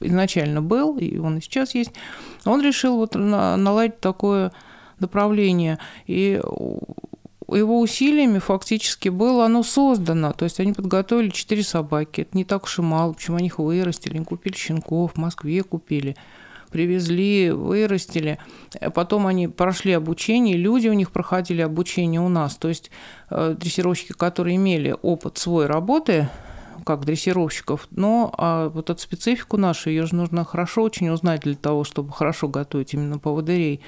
изначально 0.00 0.62
был, 0.62 0.96
и 0.98 1.18
он 1.18 1.38
и 1.38 1.40
сейчас 1.40 1.74
есть, 1.74 1.92
он 2.44 2.62
решил 2.62 2.96
вот 2.96 3.14
наладить 3.14 4.00
такое 4.00 4.52
направление. 4.98 5.78
И 6.06 6.40
его 7.48 7.80
усилиями 7.80 8.38
фактически 8.38 9.08
было 9.08 9.44
оно 9.44 9.62
создано. 9.62 10.32
То 10.32 10.44
есть 10.44 10.60
они 10.60 10.72
подготовили 10.72 11.28
четыре 11.28 11.62
собаки. 11.62 12.22
Это 12.22 12.36
не 12.36 12.44
так 12.44 12.64
уж 12.64 12.78
и 12.78 12.82
мало. 12.82 13.12
Почему 13.12 13.36
они 13.36 13.48
их 13.48 13.58
вырастили? 13.58 14.16
Они 14.16 14.24
купили 14.24 14.54
щенков, 14.54 15.12
в 15.12 15.18
Москве 15.18 15.62
купили 15.62 16.16
привезли, 16.72 17.50
вырастили. 17.50 18.38
Потом 18.94 19.26
они 19.26 19.46
прошли 19.48 19.92
обучение, 19.92 20.56
люди 20.56 20.88
у 20.88 20.94
них 20.94 21.12
проходили 21.12 21.60
обучение 21.62 22.20
у 22.20 22.28
нас. 22.28 22.56
То 22.56 22.68
есть 22.68 22.90
э, 23.30 23.54
дрессировщики, 23.58 24.12
которые 24.12 24.56
имели 24.56 24.96
опыт 25.02 25.38
свой 25.38 25.66
работы, 25.66 26.28
как 26.84 27.04
дрессировщиков, 27.04 27.86
но 27.90 28.34
а 28.36 28.68
вот 28.68 28.90
эту 28.90 29.00
специфику 29.00 29.56
нашу, 29.56 29.90
ее 29.90 30.06
же 30.06 30.14
нужно 30.14 30.44
хорошо 30.44 30.82
очень 30.82 31.08
узнать 31.10 31.42
для 31.42 31.54
того, 31.54 31.84
чтобы 31.84 32.12
хорошо 32.12 32.48
готовить 32.48 32.94
именно 32.94 33.18
поводырей. 33.18 33.80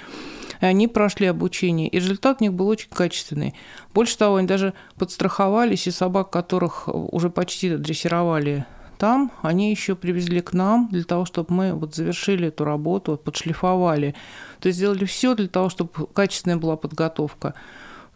И 0.61 0.65
они 0.65 0.89
прошли 0.89 1.27
обучение, 1.27 1.89
и 1.89 1.97
результат 1.97 2.39
у 2.41 2.45
них 2.45 2.53
был 2.53 2.69
очень 2.69 2.89
качественный. 2.91 3.55
Больше 3.93 4.17
того, 4.17 4.37
они 4.37 4.47
даже 4.47 4.75
подстраховались, 4.97 5.87
и 5.87 5.91
собак, 5.91 6.31
которых 6.31 6.89
уже 6.89 7.31
почти 7.31 7.77
дрессировали 7.77 8.65
там, 9.05 9.33
они 9.43 9.71
еще 9.71 9.97
привезли 9.97 10.41
к 10.41 10.55
нам 10.55 10.89
для 10.91 11.05
того, 11.05 11.27
чтобы 11.27 11.53
мы 11.53 11.75
вот 11.75 11.95
завершили 11.95 12.49
эту 12.49 12.65
работу, 12.65 13.11
вот 13.11 13.23
подшлифовали. 13.23 14.15
То 14.61 14.69
есть 14.69 14.79
сделали 14.79 15.05
все 15.05 15.35
для 15.35 15.47
того, 15.47 15.69
чтобы 15.69 15.91
качественная 16.07 16.57
была 16.57 16.77
подготовка. 16.79 17.53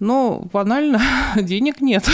Но 0.00 0.48
банально 0.50 0.98
денег 1.36 1.82
нет. 1.82 2.04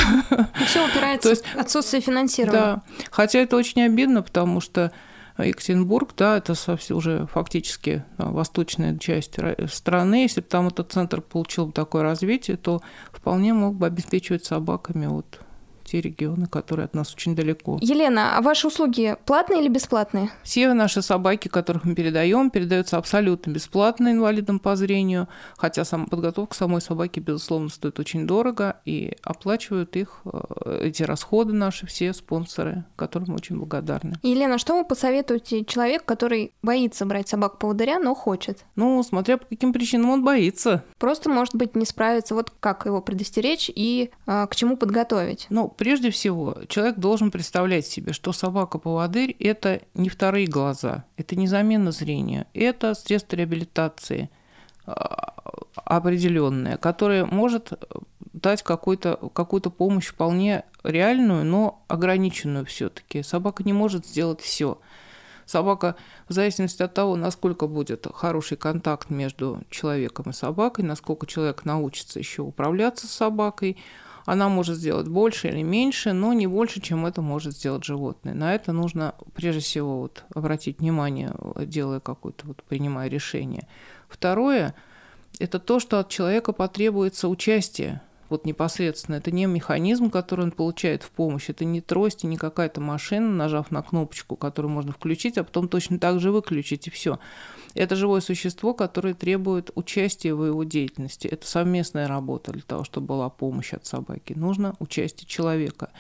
Все 0.67 0.89
упирается 0.89 1.29
То 1.29 1.31
есть, 1.31 1.45
отсутствие 1.57 2.01
финансирования. 2.01 2.59
Да. 2.59 2.83
Хотя 3.13 3.39
это 3.39 3.57
очень 3.57 3.81
обидно, 3.81 4.23
потому 4.23 4.61
что 4.61 4.91
Екатеринбург, 5.39 6.11
да, 6.17 6.37
это 6.39 6.57
совсем 6.57 6.97
уже 6.97 7.29
фактически 7.33 8.05
восточная 8.19 8.99
часть 8.99 9.39
страны. 9.69 10.23
Если 10.23 10.41
бы 10.41 10.49
там 10.49 10.67
этот 10.67 10.91
центр 10.91 11.21
получил 11.21 11.67
бы 11.67 11.73
такое 11.73 12.03
развитие, 12.03 12.57
то 12.57 12.83
вполне 13.13 13.55
мог 13.55 13.77
бы 13.77 13.87
обеспечивать 13.87 14.45
собаками 14.45 15.07
вот 15.07 15.44
те 15.95 16.01
регионы, 16.01 16.47
которые 16.47 16.87
от 16.87 16.95
нас 16.95 17.15
очень 17.15 17.37
далеко. 17.37 17.79
Елена, 17.81 18.37
а 18.37 18.43
ваши 18.43 18.67
услуги 18.67 19.17
платные 19.27 19.61
или 19.61 19.69
бесплатные? 19.69 20.31
Все 20.43 20.73
наши 20.75 21.03
собаки, 21.03 21.47
которых 21.47 21.85
мы 21.85 21.95
передаем, 21.95 22.51
передаются 22.51 22.97
абсолютно 22.97 23.53
бесплатно 23.53 24.11
инвалидам 24.11 24.59
по 24.59 24.75
зрению, 24.75 25.29
хотя 25.57 25.85
сама 25.85 26.07
подготовка 26.07 26.57
самой 26.57 26.81
собаки, 26.81 27.21
безусловно, 27.21 27.69
стоит 27.69 28.01
очень 28.01 28.27
дорого, 28.27 28.81
и 28.85 29.17
оплачивают 29.23 29.95
их 29.97 30.23
э, 30.25 30.81
эти 30.83 31.05
расходы 31.05 31.53
наши 31.53 31.87
все 31.87 32.13
спонсоры, 32.13 32.85
которым 32.97 33.29
мы 33.29 33.35
очень 33.37 33.57
благодарны. 33.57 34.15
Елена, 34.23 34.59
что 34.59 34.77
вы 34.77 34.85
посоветуете 34.85 35.65
человеку, 35.65 36.05
который 36.07 36.53
боится 36.63 37.07
брать 37.07 37.29
собак 37.29 37.59
поводыря, 37.59 38.01
но 38.01 38.17
хочет? 38.17 38.65
Ну, 38.75 39.01
смотря 39.05 39.37
по 39.37 39.47
каким 39.47 39.73
причинам 39.73 40.11
он 40.11 40.25
боится. 40.25 40.83
Просто, 40.99 41.31
может 41.31 41.55
быть, 41.55 41.77
не 41.77 41.85
справится. 41.85 42.35
Вот 42.35 42.53
как 42.59 42.87
его 42.87 43.01
предостеречь 43.01 43.71
и 43.73 44.11
э, 44.27 44.47
к 44.51 44.57
чему 44.57 44.77
подготовить? 44.77 45.47
Ну, 45.51 45.69
прежде 45.85 46.11
всего, 46.11 46.57
человек 46.67 46.97
должен 46.97 47.31
представлять 47.31 47.87
себе, 47.87 48.15
что 48.15 48.33
собака-поводырь– 48.33 49.37
это 49.39 49.83
не 49.93 50.09
вторые 50.09 50.47
глаза, 50.47 51.05
это 51.19 51.37
не 51.37 51.47
замена 51.47 51.93
зрения, 51.93 52.47
это 52.55 52.95
средство 52.95 53.37
реабилитации 53.37 54.31
а, 54.87 55.35
определенное, 55.75 56.79
которое 56.79 57.27
может 57.27 57.75
дать 58.33 58.63
какую-то 58.63 59.29
какую 59.35 59.61
помощь 59.61 60.07
вполне 60.07 60.65
реальную, 60.85 61.45
но 61.45 61.85
ограниченную 61.89 62.65
все-таки. 62.65 63.23
Собака 63.23 63.63
не 63.63 63.75
может 63.75 64.07
сделать 64.07 64.41
все. 64.41 64.81
Собака, 65.45 65.97
в 66.31 66.33
зависимости 66.33 66.83
от 66.83 66.95
того, 66.95 67.15
насколько 67.17 67.67
будет 67.67 68.07
хороший 68.15 68.57
контакт 68.57 69.11
между 69.11 69.63
человеком 69.69 70.31
и 70.31 70.33
собакой, 70.33 70.83
насколько 70.87 71.27
человек 71.27 71.67
научится 71.67 72.19
еще 72.19 72.41
управляться 72.41 73.07
с 73.07 73.11
собакой, 73.11 73.77
она 74.25 74.49
может 74.49 74.77
сделать 74.77 75.09
больше 75.09 75.49
или 75.49 75.63
меньше, 75.63 76.13
но 76.13 76.33
не 76.33 76.47
больше, 76.47 76.81
чем 76.81 77.07
это 77.07 77.23
может 77.23 77.55
сделать 77.55 77.85
животное. 77.85 78.35
На 78.35 78.55
это 78.55 78.73
нужно 78.73 79.15
прежде 79.35 79.61
всего 79.61 80.01
вот 80.01 80.25
обратить 80.35 80.81
внимание, 80.81 81.33
делая 81.59 82.01
какое-то, 82.01 82.47
вот, 82.47 82.63
принимая 82.65 83.09
решение. 83.09 83.69
Второе– 84.09 84.75
это 85.39 85.59
то, 85.59 85.79
что 85.81 85.99
от 85.99 86.09
человека 86.09 86.53
потребуется 86.53 87.29
участие 87.29 88.01
вот 88.29 88.45
непосредственно. 88.47 89.17
Это 89.17 89.31
не 89.31 89.47
механизм, 89.47 90.11
который 90.11 90.45
он 90.45 90.51
получает 90.51 91.03
в 91.03 91.11
помощь, 91.11 91.51
это 91.51 91.65
не 91.65 91.81
трость 91.81 92.25
и 92.25 92.27
не 92.27 92.37
какая-то 92.37 92.81
машина, 92.81 93.29
нажав 93.29 93.71
на 93.71 93.83
кнопочку, 93.83 94.37
которую 94.37 94.73
можно 94.73 94.93
включить, 94.93 95.39
а 95.39 95.45
потом 95.45 95.69
точно 95.69 95.99
так 95.99 96.21
же 96.21 96.31
выключить, 96.31 96.87
и 96.87 96.91
все. 96.91 97.19
Это 97.75 97.97
живое 97.97 98.21
существо, 98.21 98.73
которое 98.73 99.15
требует 99.15 99.71
участия 99.75 100.35
в 100.35 100.45
его 100.45 100.65
деятельности. 100.65 101.27
Это 101.27 101.47
совместная 101.47 102.07
работа 102.07 102.53
для 102.53 102.63
того, 102.63 102.85
чтобы 102.85 103.09
была 103.09 103.29
помощь 103.29 103.73
от 103.73 103.85
собаки. 103.87 104.33
Нужно 104.35 104.75
участие 104.79 105.27
человека. 105.27 105.91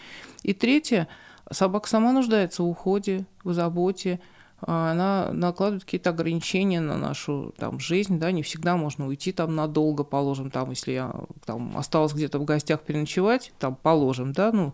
И 0.42 0.52
третье, 0.52 1.08
собака 1.50 1.88
сама 1.88 2.12
нуждается 2.12 2.62
в 2.62 2.68
уходе, 2.68 3.26
в 3.42 3.52
заботе, 3.52 4.20
она 4.60 5.30
накладывает 5.32 5.84
какие-то 5.84 6.10
ограничения 6.10 6.80
на 6.80 6.96
нашу 6.96 7.54
там, 7.58 7.80
жизнь, 7.80 8.18
да, 8.18 8.30
не 8.32 8.42
всегда 8.42 8.76
можно 8.76 9.06
уйти 9.06 9.32
там 9.32 9.54
надолго, 9.54 10.04
положим, 10.04 10.50
там, 10.50 10.70
если 10.70 10.92
я 10.92 11.12
там 11.44 11.76
осталась 11.76 12.14
где-то 12.14 12.38
в 12.38 12.44
гостях 12.44 12.80
переночевать, 12.80 13.52
там, 13.58 13.76
положим, 13.76 14.32
да, 14.32 14.52
ну, 14.52 14.72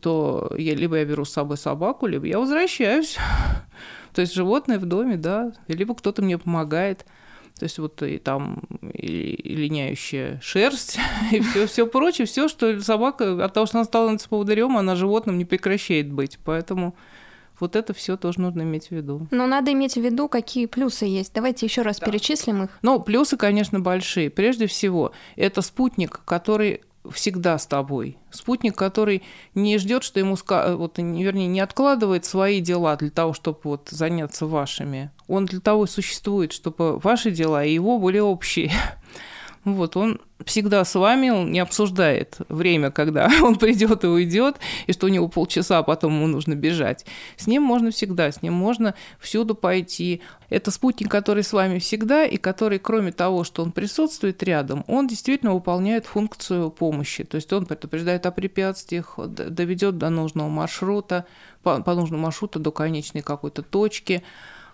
то 0.00 0.50
я, 0.56 0.74
либо 0.74 0.96
я 0.96 1.04
беру 1.04 1.24
с 1.24 1.32
собой 1.32 1.56
собаку, 1.56 2.06
либо 2.06 2.26
я 2.26 2.38
возвращаюсь. 2.38 3.16
То 4.14 4.22
есть 4.22 4.34
животное 4.34 4.78
в 4.78 4.86
доме, 4.86 5.16
да, 5.16 5.52
либо 5.68 5.94
кто-то 5.94 6.22
мне 6.22 6.38
помогает. 6.38 7.04
То 7.58 7.64
есть 7.64 7.78
вот 7.78 8.02
и 8.02 8.18
там 8.18 8.62
и, 8.92 9.06
и 9.06 9.54
линяющая 9.54 10.40
шерсть, 10.42 10.98
и 11.32 11.40
все, 11.40 11.66
все 11.66 11.86
прочее, 11.86 12.26
все, 12.26 12.48
что 12.48 12.80
собака, 12.80 13.44
от 13.44 13.52
того, 13.52 13.66
что 13.66 13.78
она 13.78 13.84
стала 13.84 14.16
поводырем, 14.28 14.76
она 14.76 14.94
животным 14.94 15.38
не 15.38 15.44
прекращает 15.44 16.10
быть. 16.10 16.38
Поэтому 16.44 16.94
вот 17.60 17.76
это 17.76 17.94
все 17.94 18.16
тоже 18.16 18.40
нужно 18.40 18.62
иметь 18.62 18.88
в 18.88 18.92
виду. 18.92 19.26
Но 19.30 19.46
надо 19.46 19.72
иметь 19.72 19.94
в 19.94 20.00
виду, 20.00 20.28
какие 20.28 20.66
плюсы 20.66 21.06
есть. 21.06 21.32
Давайте 21.34 21.66
еще 21.66 21.82
раз 21.82 21.98
да. 21.98 22.06
перечислим 22.06 22.64
их. 22.64 22.70
Ну, 22.82 23.00
плюсы, 23.00 23.36
конечно, 23.36 23.80
большие. 23.80 24.30
Прежде 24.30 24.66
всего, 24.66 25.12
это 25.36 25.62
спутник, 25.62 26.22
который 26.24 26.82
всегда 27.10 27.58
с 27.58 27.66
тобой. 27.66 28.18
Спутник, 28.30 28.76
который 28.76 29.22
не 29.54 29.78
ждет, 29.78 30.02
что 30.02 30.20
ему, 30.20 30.36
вот, 30.36 30.98
вернее, 30.98 31.46
не 31.46 31.60
откладывает 31.60 32.24
свои 32.24 32.60
дела 32.60 32.96
для 32.96 33.10
того, 33.10 33.32
чтобы 33.32 33.58
вот 33.64 33.88
заняться 33.90 34.46
вашими. 34.46 35.10
Он 35.28 35.46
для 35.46 35.60
того 35.60 35.84
и 35.84 35.88
существует, 35.88 36.52
чтобы 36.52 36.98
ваши 36.98 37.30
дела 37.30 37.64
и 37.64 37.74
его 37.74 37.98
были 37.98 38.18
общие. 38.18 38.72
Вот, 39.64 39.96
он 39.96 40.20
всегда 40.44 40.84
с 40.84 40.94
вами, 40.94 41.30
он 41.30 41.50
не 41.50 41.60
обсуждает 41.60 42.38
время, 42.48 42.90
когда 42.90 43.30
он 43.42 43.56
придет 43.56 44.04
и 44.04 44.06
уйдет, 44.06 44.56
и 44.86 44.92
что 44.92 45.06
у 45.06 45.08
него 45.08 45.28
полчаса, 45.28 45.78
а 45.78 45.82
потом 45.82 46.14
ему 46.14 46.26
нужно 46.26 46.54
бежать. 46.54 47.06
С 47.36 47.46
ним 47.46 47.62
можно 47.62 47.90
всегда, 47.90 48.30
с 48.30 48.42
ним 48.42 48.52
можно 48.52 48.94
всюду 49.18 49.54
пойти. 49.54 50.20
Это 50.50 50.70
спутник, 50.70 51.10
который 51.10 51.42
с 51.42 51.52
вами 51.52 51.78
всегда, 51.78 52.26
и 52.26 52.36
который, 52.36 52.78
кроме 52.78 53.12
того, 53.12 53.44
что 53.44 53.62
он 53.62 53.72
присутствует 53.72 54.42
рядом, 54.42 54.84
он 54.86 55.06
действительно 55.06 55.54
выполняет 55.54 56.06
функцию 56.06 56.70
помощи. 56.70 57.24
То 57.24 57.36
есть 57.36 57.52
он 57.52 57.66
предупреждает 57.66 58.26
о 58.26 58.30
препятствиях, 58.30 59.14
доведет 59.16 59.96
до 59.98 60.10
нужного 60.10 60.48
маршрута, 60.48 61.26
по, 61.62 61.82
по 61.82 61.94
нужному 61.94 62.24
маршруту 62.24 62.60
до 62.60 62.70
конечной 62.70 63.22
какой-то 63.22 63.62
точки. 63.62 64.22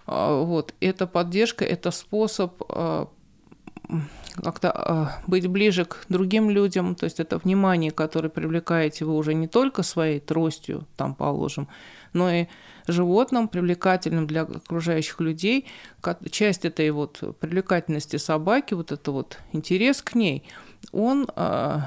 А, 0.06 0.42
вот. 0.42 0.74
Это 0.80 1.06
поддержка, 1.06 1.64
это 1.64 1.90
способ 1.90 2.60
а, 2.68 3.08
как-то 4.34 4.68
э, 4.74 5.20
быть 5.26 5.46
ближе 5.46 5.84
к 5.84 6.04
другим 6.08 6.50
людям, 6.50 6.94
то 6.94 7.04
есть 7.04 7.20
это 7.20 7.38
внимание, 7.38 7.90
которое 7.90 8.28
привлекаете 8.28 9.04
вы 9.04 9.14
уже 9.14 9.34
не 9.34 9.46
только 9.46 9.82
своей 9.82 10.20
тростью, 10.20 10.86
там 10.96 11.14
положим, 11.14 11.68
но 12.12 12.30
и 12.30 12.46
животным, 12.86 13.48
привлекательным 13.48 14.26
для 14.26 14.42
окружающих 14.42 15.20
людей. 15.20 15.66
Часть 16.30 16.64
этой 16.64 16.90
вот 16.90 17.20
привлекательности 17.40 18.16
собаки, 18.16 18.74
вот 18.74 18.92
это 18.92 19.12
вот 19.12 19.38
интерес 19.52 20.02
к 20.02 20.14
ней, 20.14 20.44
он 20.92 21.28
э, 21.34 21.78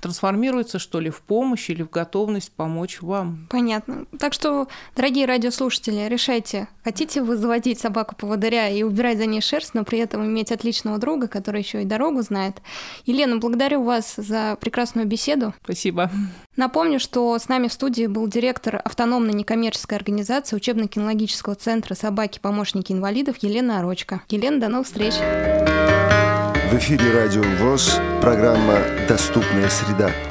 трансформируется, 0.00 0.78
что 0.78 1.00
ли, 1.00 1.10
в 1.10 1.20
помощь 1.20 1.70
или 1.70 1.82
в 1.82 1.90
готовность 1.90 2.52
помочь 2.52 3.00
вам. 3.02 3.46
Понятно. 3.50 4.06
Так 4.18 4.32
что, 4.32 4.68
дорогие 4.96 5.26
радиослушатели, 5.26 6.08
решайте, 6.08 6.68
хотите 6.84 7.22
вы 7.22 7.36
заводить 7.36 7.78
собаку-поводыря 7.78 8.68
и 8.68 8.82
убирать 8.82 9.18
за 9.18 9.26
ней 9.26 9.40
шерсть, 9.40 9.74
но 9.74 9.84
при 9.84 9.98
этом 9.98 10.24
иметь 10.24 10.52
отличного 10.52 10.98
друга, 10.98 11.28
который 11.28 11.62
еще 11.62 11.82
и 11.82 11.84
дорогу 11.84 12.22
знает. 12.22 12.60
Елена, 13.04 13.36
благодарю 13.36 13.82
вас 13.82 14.14
за 14.16 14.56
прекрасную 14.60 15.06
беседу. 15.06 15.54
Спасибо. 15.62 16.10
Напомню, 16.56 17.00
что 17.00 17.38
с 17.38 17.48
нами 17.48 17.68
в 17.68 17.72
студии 17.72 18.06
был 18.06 18.26
директор 18.26 18.76
автономной 18.76 19.32
некоммерческой 19.32 19.98
организации 19.98 20.56
учебно-кинологического 20.56 21.54
центра 21.54 21.94
«Собаки-помощники 21.94 22.92
инвалидов» 22.92 23.36
Елена 23.40 23.80
Орочка. 23.80 24.22
Елена, 24.28 24.60
до 24.60 24.68
новых 24.68 24.86
встреч! 24.86 25.14
В 26.70 26.74
эфире 26.74 27.10
Радио 27.12 27.42
ВОЗ, 27.58 27.98
программа 28.20 28.78
«Доступная 29.08 29.68
среда». 29.68 30.29